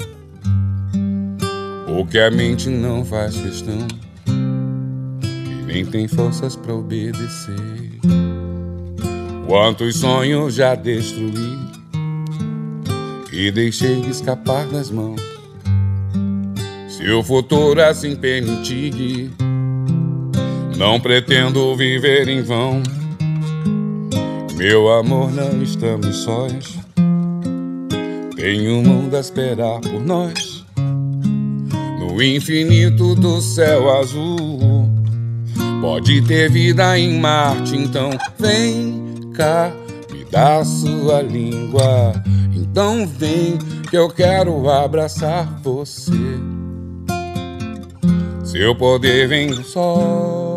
o 1.89 2.05
que 2.05 2.19
a 2.19 2.29
mente 2.29 2.69
não 2.69 3.05
faz 3.05 3.37
questão 3.37 3.87
e 4.27 5.65
nem 5.65 5.87
tem 5.87 6.09
forças 6.09 6.57
para 6.57 6.75
obedecer. 6.75 8.01
Quantos 9.47 9.99
sonhos 9.99 10.55
já 10.55 10.75
destruí 10.75 11.57
e 13.33 13.53
deixei 13.53 14.01
escapar 14.01 14.67
das 14.67 14.91
mãos. 14.91 15.21
Se 16.89 17.09
o 17.11 17.23
futuro 17.23 17.81
assim 17.81 18.17
permitir, 18.17 19.31
não 20.77 20.99
pretendo 20.99 21.77
viver 21.77 22.27
em 22.27 22.43
vão. 22.43 22.83
Meu 24.57 24.89
amor, 24.89 25.33
não 25.33 25.63
estamos 25.63 26.17
sós. 26.19 26.79
Tem 28.37 28.71
um 28.71 28.83
mundo 28.83 29.17
a 29.17 29.21
esperar 29.21 29.81
por 29.81 30.01
nós. 30.01 30.65
No 31.99 32.23
infinito 32.23 33.15
do 33.17 33.41
céu 33.41 33.99
azul. 33.99 34.89
Pode 35.81 36.23
ter 36.23 36.51
vida 36.51 36.99
em 36.99 37.19
Marte, 37.19 37.77
então 37.77 38.11
vem 38.39 39.31
cá, 39.35 39.73
me 40.11 40.25
dá 40.25 40.65
sua 40.65 41.21
língua. 41.21 42.13
Então 42.55 43.07
vem 43.07 43.59
que 43.91 43.97
eu 43.97 44.09
quero 44.09 44.71
abraçar 44.71 45.61
você. 45.63 46.13
Seu 48.45 48.75
poder 48.75 49.29
vem 49.29 49.49
do 49.49 49.63
sol 49.65 50.55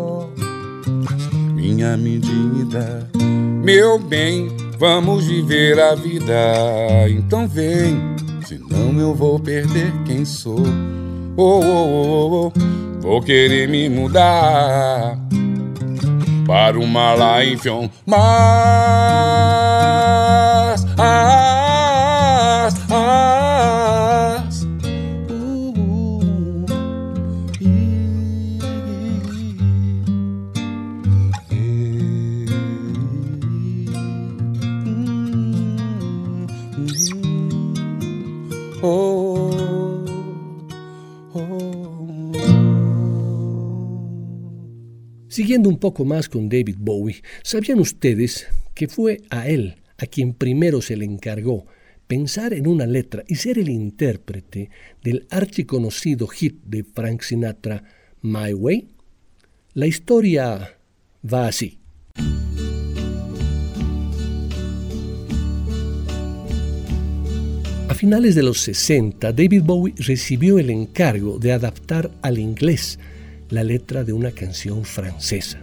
minha 1.78 1.96
medida. 1.96 3.08
Meu 3.68 3.98
bem, 3.98 4.48
vamos 4.78 5.26
viver 5.26 5.78
a 5.78 5.94
vida. 5.94 6.32
Então 7.10 7.46
vem, 7.46 8.00
senão 8.46 8.98
eu 8.98 9.14
vou 9.14 9.38
perder 9.38 9.92
quem 10.06 10.24
sou. 10.24 10.62
Oh, 11.36 11.60
oh, 11.60 11.66
oh, 11.66 12.46
oh, 12.46 12.52
vou 13.02 13.20
querer 13.20 13.68
me 13.68 13.90
mudar 13.90 15.18
para 16.46 16.78
uma 16.78 17.42
life 17.42 17.68
on 17.68 17.90
Mars. 18.06 19.67
Siguiendo 45.38 45.68
un 45.68 45.78
poco 45.78 46.04
más 46.04 46.28
con 46.28 46.48
David 46.48 46.78
Bowie, 46.80 47.22
¿sabían 47.44 47.78
ustedes 47.78 48.48
que 48.74 48.88
fue 48.88 49.22
a 49.30 49.46
él 49.46 49.76
a 49.96 50.06
quien 50.06 50.34
primero 50.34 50.82
se 50.82 50.96
le 50.96 51.04
encargó 51.04 51.64
pensar 52.08 52.52
en 52.54 52.66
una 52.66 52.86
letra 52.86 53.22
y 53.28 53.36
ser 53.36 53.56
el 53.56 53.68
intérprete 53.68 54.68
del 55.00 55.28
archiconocido 55.30 56.26
hit 56.26 56.56
de 56.64 56.82
Frank 56.82 57.22
Sinatra, 57.22 57.84
My 58.20 58.52
Way? 58.52 58.88
La 59.74 59.86
historia 59.86 60.76
va 61.32 61.46
así. 61.46 61.78
A 67.88 67.94
finales 67.94 68.34
de 68.34 68.42
los 68.42 68.58
60, 68.62 69.32
David 69.32 69.62
Bowie 69.62 69.94
recibió 69.98 70.58
el 70.58 70.70
encargo 70.70 71.38
de 71.38 71.52
adaptar 71.52 72.10
al 72.22 72.40
inglés 72.40 72.98
la 73.50 73.64
letra 73.64 74.04
de 74.04 74.12
una 74.12 74.32
canción 74.32 74.84
francesa. 74.84 75.58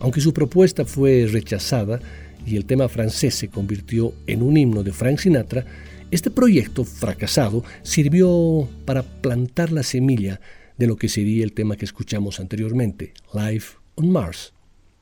Aunque 0.00 0.20
su 0.20 0.32
propuesta 0.32 0.84
fue 0.84 1.26
rechazada 1.30 2.00
y 2.46 2.56
el 2.56 2.64
tema 2.64 2.88
francés 2.88 3.34
se 3.34 3.48
convirtió 3.48 4.14
en 4.26 4.42
un 4.42 4.56
himno 4.56 4.82
de 4.82 4.92
Frank 4.92 5.18
Sinatra, 5.18 5.64
este 6.10 6.30
proyecto 6.30 6.84
fracasado 6.84 7.64
sirvió 7.82 8.68
para 8.84 9.02
plantar 9.02 9.72
la 9.72 9.82
semilla 9.82 10.40
de 10.78 10.86
lo 10.86 10.96
que 10.96 11.08
sería 11.08 11.44
el 11.44 11.52
tema 11.52 11.76
que 11.76 11.84
escuchamos 11.84 12.40
anteriormente, 12.40 13.12
Life 13.34 13.76
on 13.96 14.10
Mars. 14.10 14.54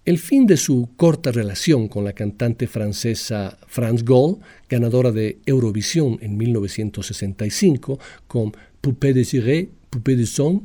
El 0.07 0.19
fin 0.19 0.47
de 0.47 0.57
su 0.57 0.89
corta 0.97 1.33
relación 1.33 1.89
con 1.89 2.05
la 2.05 2.13
cantante 2.13 2.67
francesa 2.67 3.59
France 3.67 4.05
Gall, 4.07 4.39
ganadora 4.69 5.13
de 5.13 5.39
Eurovisión 5.47 6.19
en 6.23 6.37
1965 6.37 7.99
con 8.27 8.53
Poupée 8.81 9.13
désirée, 9.13 9.69
Poupée 9.91 10.17
de 10.17 10.27
son, 10.27 10.63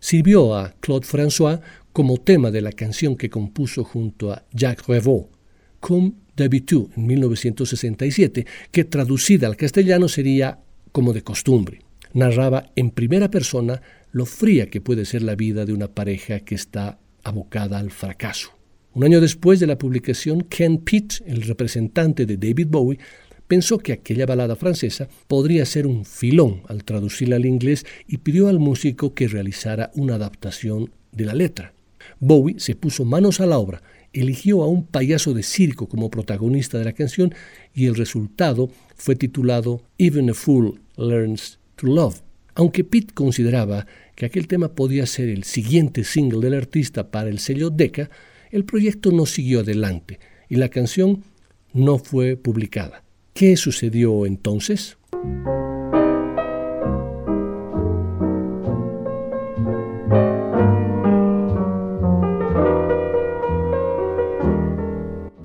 sirvió 0.00 0.54
a 0.54 0.74
Claude 0.80 1.06
François 1.06 1.60
como 1.92 2.18
tema 2.18 2.50
de 2.50 2.60
la 2.60 2.72
canción 2.72 3.16
que 3.16 3.30
compuso 3.30 3.84
junto 3.84 4.32
a 4.32 4.44
Jacques 4.52 4.86
Revaux, 4.86 5.28
Comme 5.80 6.12
d'habitude, 6.36 6.88
en 6.96 7.06
1967, 7.06 8.46
que 8.70 8.84
traducida 8.84 9.46
al 9.46 9.56
castellano 9.56 10.08
sería 10.08 10.60
como 10.92 11.12
de 11.12 11.22
costumbre. 11.22 11.80
Narraba 12.14 12.70
en 12.74 12.90
primera 12.90 13.30
persona 13.30 13.80
lo 14.12 14.26
fría 14.26 14.70
que 14.70 14.80
puede 14.80 15.04
ser 15.04 15.22
la 15.22 15.34
vida 15.34 15.64
de 15.64 15.72
una 15.72 15.88
pareja 15.88 16.40
que 16.40 16.54
está 16.54 16.98
abocada 17.22 17.78
al 17.78 17.90
fracaso. 17.90 18.50
Un 18.94 19.04
año 19.04 19.20
después 19.20 19.60
de 19.60 19.66
la 19.66 19.78
publicación, 19.78 20.40
Ken 20.42 20.78
Pitt, 20.78 21.20
el 21.26 21.42
representante 21.42 22.26
de 22.26 22.36
David 22.36 22.68
Bowie, 22.68 22.98
pensó 23.48 23.78
que 23.78 23.92
aquella 23.92 24.26
balada 24.26 24.54
francesa 24.54 25.08
podría 25.26 25.64
ser 25.64 25.86
un 25.86 26.04
filón 26.04 26.62
al 26.68 26.84
traducirla 26.84 27.36
al 27.36 27.46
inglés 27.46 27.84
y 28.06 28.18
pidió 28.18 28.48
al 28.48 28.58
músico 28.60 29.14
que 29.14 29.26
realizara 29.26 29.90
una 29.94 30.14
adaptación 30.14 30.92
de 31.10 31.24
la 31.24 31.34
letra. 31.34 31.72
Bowie 32.20 32.60
se 32.60 32.76
puso 32.76 33.04
manos 33.04 33.40
a 33.40 33.46
la 33.46 33.58
obra, 33.58 33.82
eligió 34.12 34.62
a 34.62 34.68
un 34.68 34.86
payaso 34.86 35.34
de 35.34 35.42
circo 35.42 35.88
como 35.88 36.10
protagonista 36.10 36.78
de 36.78 36.84
la 36.84 36.92
canción 36.92 37.34
y 37.74 37.86
el 37.86 37.96
resultado 37.96 38.70
fue 38.96 39.16
titulado 39.16 39.82
Even 39.98 40.30
a 40.30 40.34
Fool 40.34 40.80
Learns 40.96 41.58
to 41.76 41.86
Love. 41.86 42.22
Aunque 42.54 42.84
Pitt 42.84 43.12
consideraba 43.12 43.86
que 44.14 44.26
aquel 44.26 44.48
tema 44.48 44.74
podía 44.74 45.06
ser 45.06 45.28
el 45.28 45.44
siguiente 45.44 46.04
single 46.04 46.40
del 46.40 46.54
artista 46.54 47.10
para 47.10 47.28
el 47.28 47.38
sello 47.38 47.70
Decca, 47.70 48.10
el 48.50 48.64
proyecto 48.64 49.12
no 49.12 49.26
siguió 49.26 49.60
adelante 49.60 50.18
y 50.48 50.56
la 50.56 50.68
canción 50.68 51.22
no 51.72 51.98
fue 51.98 52.36
publicada. 52.36 53.04
¿Qué 53.38 53.56
sucedió 53.56 54.26
entonces? 54.26 54.98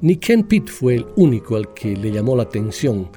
Ni 0.02 0.16
Ken 0.16 0.42
Pitt 0.42 0.70
fue 0.70 0.96
el 0.96 1.06
único 1.18 1.56
al 1.56 1.72
que 1.76 1.96
le 1.96 2.10
llamó 2.10 2.36
la 2.36 2.42
atención 2.42 3.12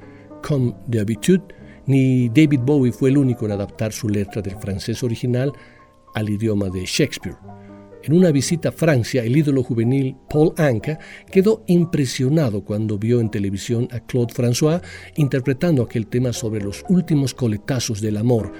Comme 0.46 0.74
d'habitude, 0.86 1.42
ni 1.86 2.28
David 2.28 2.60
Bowie 2.60 2.92
fue 2.92 3.08
el 3.08 3.16
único 3.16 3.46
en 3.46 3.52
adaptar 3.52 3.94
su 3.94 4.10
letra 4.10 4.42
del 4.42 4.58
francés 4.58 5.02
original 5.02 5.54
al 6.12 6.28
idioma 6.28 6.68
de 6.68 6.84
Shakespeare. 6.84 7.38
En 8.06 8.12
una 8.12 8.30
visita 8.30 8.68
a 8.68 8.72
Francia, 8.72 9.24
el 9.24 9.36
ídolo 9.36 9.64
juvenil 9.64 10.14
Paul 10.30 10.52
Anka 10.58 10.96
quedó 11.28 11.64
impresionado 11.66 12.62
cuando 12.62 12.98
vio 12.98 13.20
en 13.20 13.32
televisión 13.32 13.88
a 13.90 13.98
Claude 13.98 14.32
François 14.32 14.80
interpretando 15.16 15.82
aquel 15.82 16.06
tema 16.06 16.32
sobre 16.32 16.62
los 16.62 16.84
últimos 16.88 17.34
coletazos 17.34 18.00
del 18.00 18.16
amor. 18.18 18.52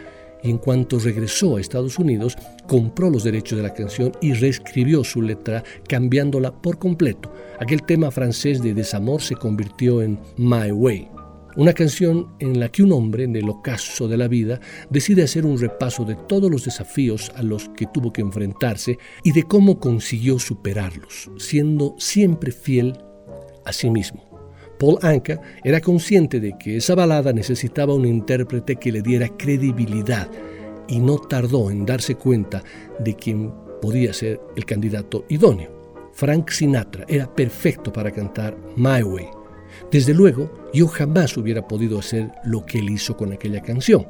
Y 0.43 0.51
en 0.51 0.59
cuanto 0.59 0.99
regresó 0.99 1.57
a 1.57 1.61
Estados 1.61 1.97
Unidos, 1.97 2.37
compró 2.67 3.09
los 3.09 3.23
derechos 3.23 3.57
de 3.57 3.63
la 3.63 3.73
canción 3.73 4.11
y 4.21 4.33
reescribió 4.33 5.05
su 5.05 5.23
letra 5.23 5.63
cambiándola 5.89 6.53
por 6.53 6.81
completo. 6.81 7.33
Aquel 7.61 7.85
tema 7.85 8.11
francés 8.11 8.61
de 8.61 8.75
desamor 8.75 9.23
se 9.23 9.37
convirtió 9.37 10.03
en 10.03 10.19
My 10.37 10.73
Way. 10.73 11.16
Una 11.57 11.73
canción 11.73 12.35
en 12.39 12.61
la 12.61 12.69
que 12.69 12.83
un 12.83 12.93
hombre, 12.93 13.25
en 13.25 13.35
el 13.35 13.49
ocaso 13.49 14.09
de 14.09 14.19
la 14.19 14.29
vida, 14.29 14.61
decide 14.91 15.23
hacer 15.23 15.47
un 15.47 15.59
repaso 15.59 16.05
de 16.05 16.15
todos 16.15 16.51
los 16.51 16.67
desafíos 16.67 17.33
a 17.35 17.43
los 17.43 17.71
que 17.71 17.87
tuvo 17.87 18.13
que 18.13 18.21
enfrentarse 18.21 18.99
y 19.25 19.33
de 19.33 19.45
cómo 19.45 19.81
consiguió 19.81 20.39
superarlos, 20.39 21.31
siendo 21.39 21.95
siempre 21.99 22.53
fiel 22.53 22.99
a 23.65 23.73
sí 23.73 23.89
mismo. 23.89 24.23
Paul 24.79 24.99
Anka 25.01 25.41
era 25.65 25.81
consciente 25.81 26.41
de 26.41 26.59
que 26.59 26.77
esa 26.77 26.95
balada 26.95 27.33
necesitaba 27.33 27.95
un 27.95 28.05
intérprete 28.05 28.77
que 28.77 28.93
le 28.93 29.01
diera 29.01 29.29
credibilidad 29.39 30.31
y 30.89 30.99
no 30.99 31.17
tardó 31.17 31.71
en 31.71 31.87
darse 31.87 32.17
cuenta 32.17 32.63
de 32.99 33.15
quién 33.15 33.51
podía 33.81 34.13
ser 34.13 34.41
el 34.57 34.67
candidato 34.67 35.25
idóneo. 35.31 35.75
Frank 36.13 36.51
Sinatra 36.51 37.07
era 37.09 37.35
perfecto 37.35 37.93
para 37.93 38.11
cantar 38.11 38.57
My 38.77 39.03
Way, 39.03 39.27
desde 39.91 40.15
luego, 40.15 40.53
yo 40.75 40.89
jamás 40.89 41.37
hubiera 41.37 41.67
podido 41.67 41.99
hacer 41.99 42.33
lo 42.45 42.65
que 42.67 42.79
él 42.79 42.91
hizo 42.91 43.17
con 43.17 43.33
aquella 43.33 43.63
canción, 43.63 44.07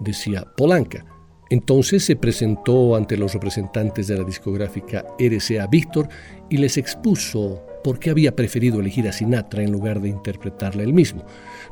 decía 0.00 0.44
Polanca. 0.56 1.04
Entonces 1.50 2.04
se 2.04 2.14
presentó 2.14 2.94
ante 2.94 3.16
los 3.16 3.34
representantes 3.34 4.06
de 4.06 4.16
la 4.16 4.24
discográfica 4.24 5.04
RCA 5.18 5.66
Víctor 5.66 6.08
y 6.48 6.58
les 6.58 6.76
expuso 6.76 7.60
por 7.82 7.98
qué 7.98 8.10
había 8.10 8.36
preferido 8.36 8.78
elegir 8.78 9.08
a 9.08 9.12
Sinatra 9.12 9.62
en 9.62 9.72
lugar 9.72 10.00
de 10.00 10.10
interpretarla 10.10 10.84
él 10.84 10.92
mismo. 10.92 11.24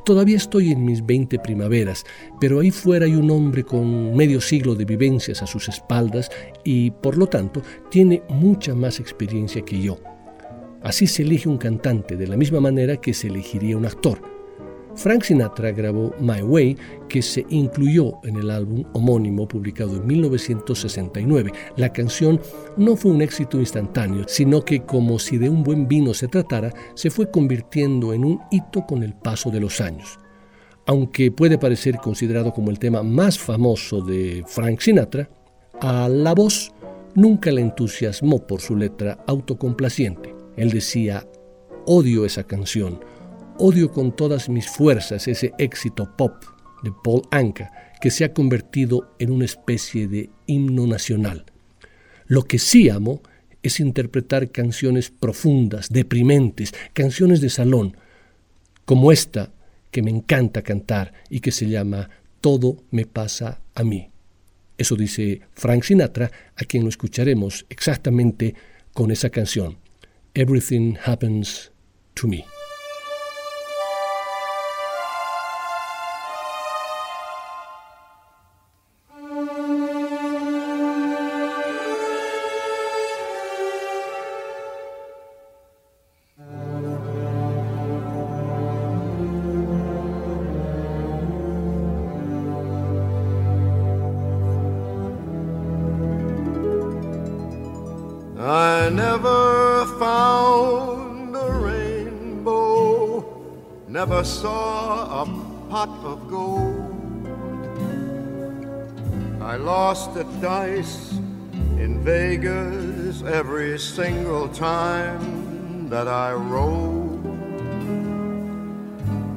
Todavía 0.03 0.35
estoy 0.35 0.71
en 0.71 0.83
mis 0.83 1.05
20 1.05 1.39
primaveras, 1.39 2.03
pero 2.41 2.59
ahí 2.59 2.71
fuera 2.71 3.05
hay 3.05 3.15
un 3.15 3.31
hombre 3.31 3.63
con 3.63 4.15
medio 4.15 4.41
siglo 4.41 4.75
de 4.75 4.85
vivencias 4.85 5.41
a 5.41 5.47
sus 5.47 5.69
espaldas 5.69 6.29
y, 6.65 6.91
por 6.91 7.17
lo 7.17 7.27
tanto, 7.27 7.61
tiene 7.89 8.21
mucha 8.27 8.75
más 8.75 8.99
experiencia 8.99 9.61
que 9.61 9.81
yo. 9.81 9.97
Así 10.81 11.07
se 11.07 11.23
elige 11.23 11.49
un 11.49 11.57
cantante 11.57 12.15
de 12.15 12.27
la 12.27 12.37
misma 12.37 12.61
manera 12.61 12.97
que 12.97 13.13
se 13.13 13.27
elegiría 13.27 13.77
un 13.77 13.85
actor. 13.85 14.21
Frank 14.95 15.23
Sinatra 15.23 15.71
grabó 15.71 16.13
My 16.19 16.41
Way, 16.41 16.77
que 17.07 17.21
se 17.21 17.45
incluyó 17.49 18.13
en 18.23 18.37
el 18.37 18.49
álbum 18.49 18.83
homónimo 18.93 19.47
publicado 19.47 19.95
en 19.95 20.07
1969. 20.07 21.51
La 21.77 21.93
canción 21.93 22.39
no 22.75 22.95
fue 22.95 23.11
un 23.11 23.21
éxito 23.21 23.59
instantáneo, 23.59 24.25
sino 24.27 24.63
que 24.65 24.81
como 24.81 25.19
si 25.19 25.37
de 25.37 25.49
un 25.49 25.63
buen 25.63 25.87
vino 25.87 26.13
se 26.13 26.27
tratara, 26.27 26.73
se 26.95 27.09
fue 27.09 27.29
convirtiendo 27.29 28.13
en 28.13 28.25
un 28.25 28.41
hito 28.51 28.85
con 28.85 29.03
el 29.03 29.13
paso 29.13 29.49
de 29.51 29.59
los 29.59 29.79
años. 29.79 30.19
Aunque 30.85 31.31
puede 31.31 31.57
parecer 31.57 31.97
considerado 31.97 32.51
como 32.51 32.71
el 32.71 32.79
tema 32.79 33.03
más 33.03 33.37
famoso 33.37 34.01
de 34.01 34.43
Frank 34.47 34.79
Sinatra, 34.79 35.29
a 35.79 36.09
la 36.09 36.33
voz 36.33 36.73
nunca 37.15 37.51
le 37.51 37.61
entusiasmó 37.61 38.45
por 38.45 38.59
su 38.59 38.75
letra 38.75 39.23
autocomplaciente. 39.27 40.38
Él 40.59 40.71
decía, 40.71 41.25
odio 41.85 42.25
esa 42.25 42.43
canción, 42.43 42.99
odio 43.57 43.93
con 43.93 44.13
todas 44.13 44.49
mis 44.49 44.67
fuerzas 44.67 45.25
ese 45.29 45.53
éxito 45.57 46.17
pop 46.17 46.33
de 46.83 46.91
Paul 47.01 47.21
Anka 47.31 47.71
que 48.01 48.11
se 48.11 48.25
ha 48.25 48.33
convertido 48.33 49.15
en 49.19 49.31
una 49.31 49.45
especie 49.45 50.09
de 50.09 50.29
himno 50.47 50.85
nacional. 50.85 51.45
Lo 52.25 52.43
que 52.43 52.59
sí 52.59 52.89
amo 52.89 53.21
es 53.63 53.79
interpretar 53.79 54.51
canciones 54.51 55.11
profundas, 55.11 55.87
deprimentes, 55.87 56.73
canciones 56.91 57.39
de 57.39 57.49
salón, 57.49 57.95
como 58.83 59.13
esta 59.13 59.53
que 59.91 60.01
me 60.01 60.11
encanta 60.11 60.61
cantar 60.61 61.13
y 61.29 61.39
que 61.39 61.53
se 61.53 61.69
llama 61.69 62.09
Todo 62.41 62.83
me 62.91 63.05
pasa 63.05 63.61
a 63.75 63.85
mí. 63.85 64.09
Eso 64.77 64.97
dice 64.97 65.39
Frank 65.53 65.83
Sinatra, 65.83 66.29
a 66.57 66.65
quien 66.65 66.83
lo 66.83 66.89
escucharemos 66.89 67.65
exactamente 67.69 68.55
con 68.93 69.09
esa 69.09 69.29
canción. 69.29 69.77
Everything 70.35 70.95
happens 70.95 71.69
to 72.15 72.27
me. 72.27 72.45
Time 114.59 115.87
that 115.87 116.09
I 116.09 116.33
rolled. 116.33 117.25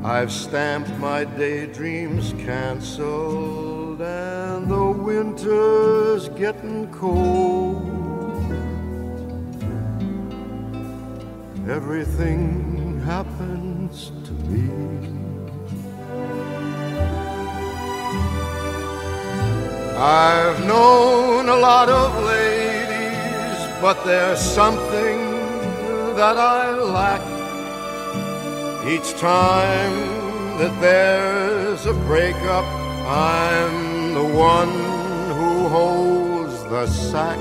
I've 0.05 0.33
stamped 0.33 0.91
my 0.99 1.23
daydreams 1.23 2.33
canceled, 2.45 4.01
and 4.01 4.69
the 4.69 4.91
winter's 4.91 6.29
getting 6.31 6.91
cold. 6.91 7.87
Everything 11.69 13.01
happens 13.05 14.11
to 14.27 14.33
me. 14.51 14.69
I've 19.97 20.67
known 20.67 21.49
a 21.49 21.57
lot 21.69 21.89
of 21.89 22.25
ladies, 22.25 22.52
but 23.83 24.05
there's 24.05 24.39
something 24.39 25.19
that 26.15 26.37
I 26.39 26.71
lack. 26.71 27.21
Each 28.87 29.11
time 29.19 29.97
that 30.59 30.81
there's 30.81 31.85
a 31.87 31.95
breakup, 32.07 32.65
I'm 33.09 34.15
the 34.15 34.23
one 34.23 34.71
who 35.37 35.69
holds 35.69 36.63
the 36.75 36.87
sack. 36.87 37.41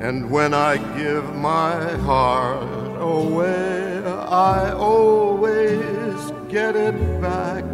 And 0.00 0.30
when 0.30 0.52
I 0.52 0.76
give 0.98 1.34
my 1.34 1.96
heart 2.08 3.00
away, 3.00 4.02
I 4.04 4.72
always 4.72 6.18
get 6.50 6.76
it 6.76 6.98
back. 7.22 7.64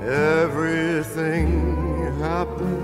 Everything 0.00 1.50
happens 2.20 2.83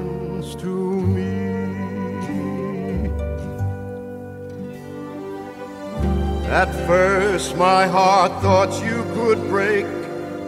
At 6.50 6.74
first, 6.84 7.56
my 7.56 7.86
heart 7.86 8.42
thought 8.42 8.72
you 8.84 9.04
could 9.14 9.38
break 9.48 9.86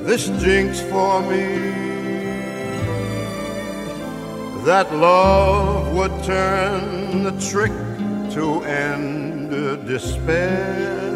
this 0.05 0.27
jinx 0.43 0.81
for 0.81 1.23
me. 1.23 1.47
That 4.65 4.93
love 4.93 5.95
would 5.95 6.25
turn 6.25 7.23
the 7.23 7.31
trick 7.51 7.73
to 8.35 8.65
end 8.65 9.33
despair. 9.87 11.13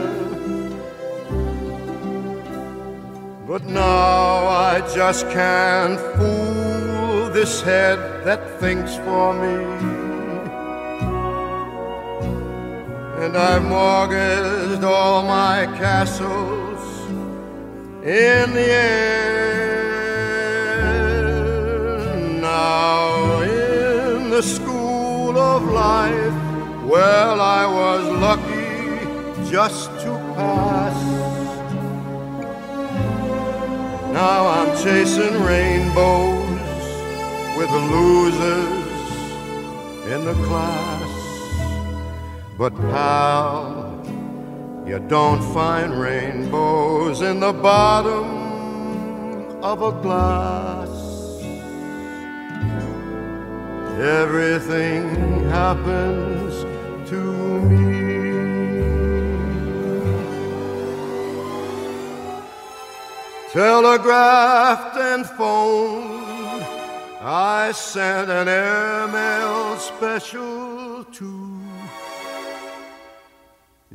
But 3.46 3.64
now 3.64 4.46
I 4.46 4.80
just 4.94 5.28
can't 5.30 5.98
fool 6.16 7.30
this 7.30 7.62
head 7.62 7.98
that 8.24 8.60
thinks 8.60 8.96
for 8.96 9.32
me. 9.34 10.05
And 13.26 13.36
I've 13.36 13.64
mortgaged 13.64 14.84
all 14.84 15.24
my 15.24 15.66
castles 15.78 16.80
in 18.04 18.52
the 18.54 18.68
air. 18.70 19.96
Now 22.40 23.40
in 23.40 24.30
the 24.30 24.42
school 24.42 25.36
of 25.36 25.64
life, 25.64 26.38
well, 26.84 27.40
I 27.40 27.66
was 27.66 28.04
lucky 28.26 29.50
just 29.50 29.90
to 30.02 30.10
pass. 30.36 30.96
Now 34.12 34.46
I'm 34.46 34.70
chasing 34.84 35.42
rainbows 35.42 36.84
with 37.58 37.70
the 37.76 37.82
losers 37.96 38.86
in 40.12 40.24
the 40.24 40.34
class. 40.46 41.05
But 42.58 42.74
pal, 42.74 44.02
you 44.86 44.98
don't 45.08 45.42
find 45.52 46.00
rainbows 46.00 47.20
in 47.20 47.40
the 47.40 47.52
bottom 47.52 48.26
of 49.62 49.82
a 49.82 49.92
glass. 50.00 50.88
Everything 53.98 55.04
happens 55.50 56.64
to 57.10 57.20
me. 57.68 57.96
telegraphed 63.56 64.98
and 64.98 65.24
phoned. 65.24 66.62
I 67.22 67.72
sent 67.72 68.28
an 68.30 68.48
airmail 68.48 69.78
special 69.78 71.04
too. 71.04 71.65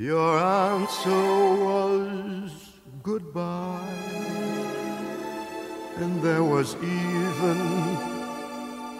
Your 0.02 0.36
answer 0.40 1.54
was 1.64 2.52
goodbye, 3.04 3.78
and 5.98 6.20
there 6.24 6.44
was 6.44 6.76
even 6.78 7.60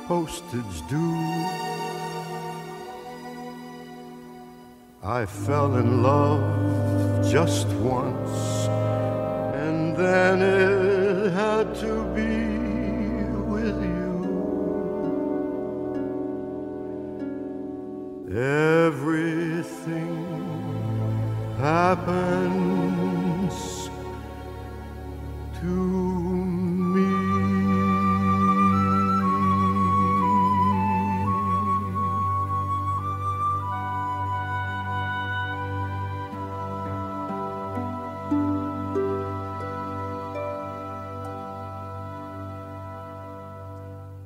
postage 0.08 0.78
due. 0.88 1.48
I 5.02 5.26
fell 5.26 5.76
in 5.78 6.04
love 6.04 7.26
just 7.32 7.68
once 7.98 8.68
and 9.66 9.96
then 9.96 10.44
it 10.44 11.32
had 11.32 11.74
to 11.86 12.06
be 12.14 12.38
with 13.54 13.78
you. 13.92 14.14
Everything 18.38 20.21
happened. 21.62 22.91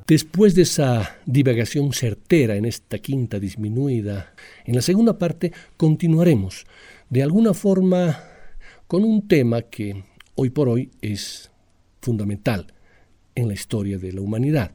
Después 0.07 0.53
de 0.53 0.61
esa 0.61 1.17
divagación 1.25 1.91
certera 1.91 2.55
en 2.57 2.65
esta 2.65 2.99
quinta 2.99 3.39
disminuida, 3.39 4.35
en 4.63 4.75
la 4.75 4.83
segunda 4.83 5.17
parte 5.17 5.51
continuaremos 5.77 6.67
de 7.09 7.23
alguna 7.23 7.55
forma 7.55 8.23
con 8.85 9.03
un 9.03 9.27
tema 9.27 9.63
que 9.63 10.03
hoy 10.35 10.51
por 10.51 10.69
hoy 10.69 10.91
es 11.01 11.49
fundamental 12.03 12.67
en 13.33 13.47
la 13.47 13.55
historia 13.55 13.97
de 13.97 14.13
la 14.13 14.21
humanidad. 14.21 14.73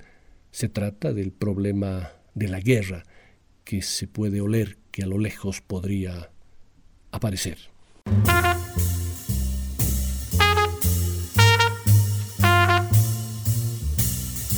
Se 0.51 0.69
trata 0.69 1.13
del 1.13 1.31
problema 1.31 2.11
de 2.35 2.49
la 2.49 2.59
guerra 2.59 3.05
que 3.63 3.83
se 3.83 4.09
puede 4.09 4.41
oler 4.41 4.79
que 4.91 5.05
a 5.05 5.07
lo 5.07 5.19
lejos 5.19 5.61
podría 5.61 6.33
aparecer. 7.13 7.59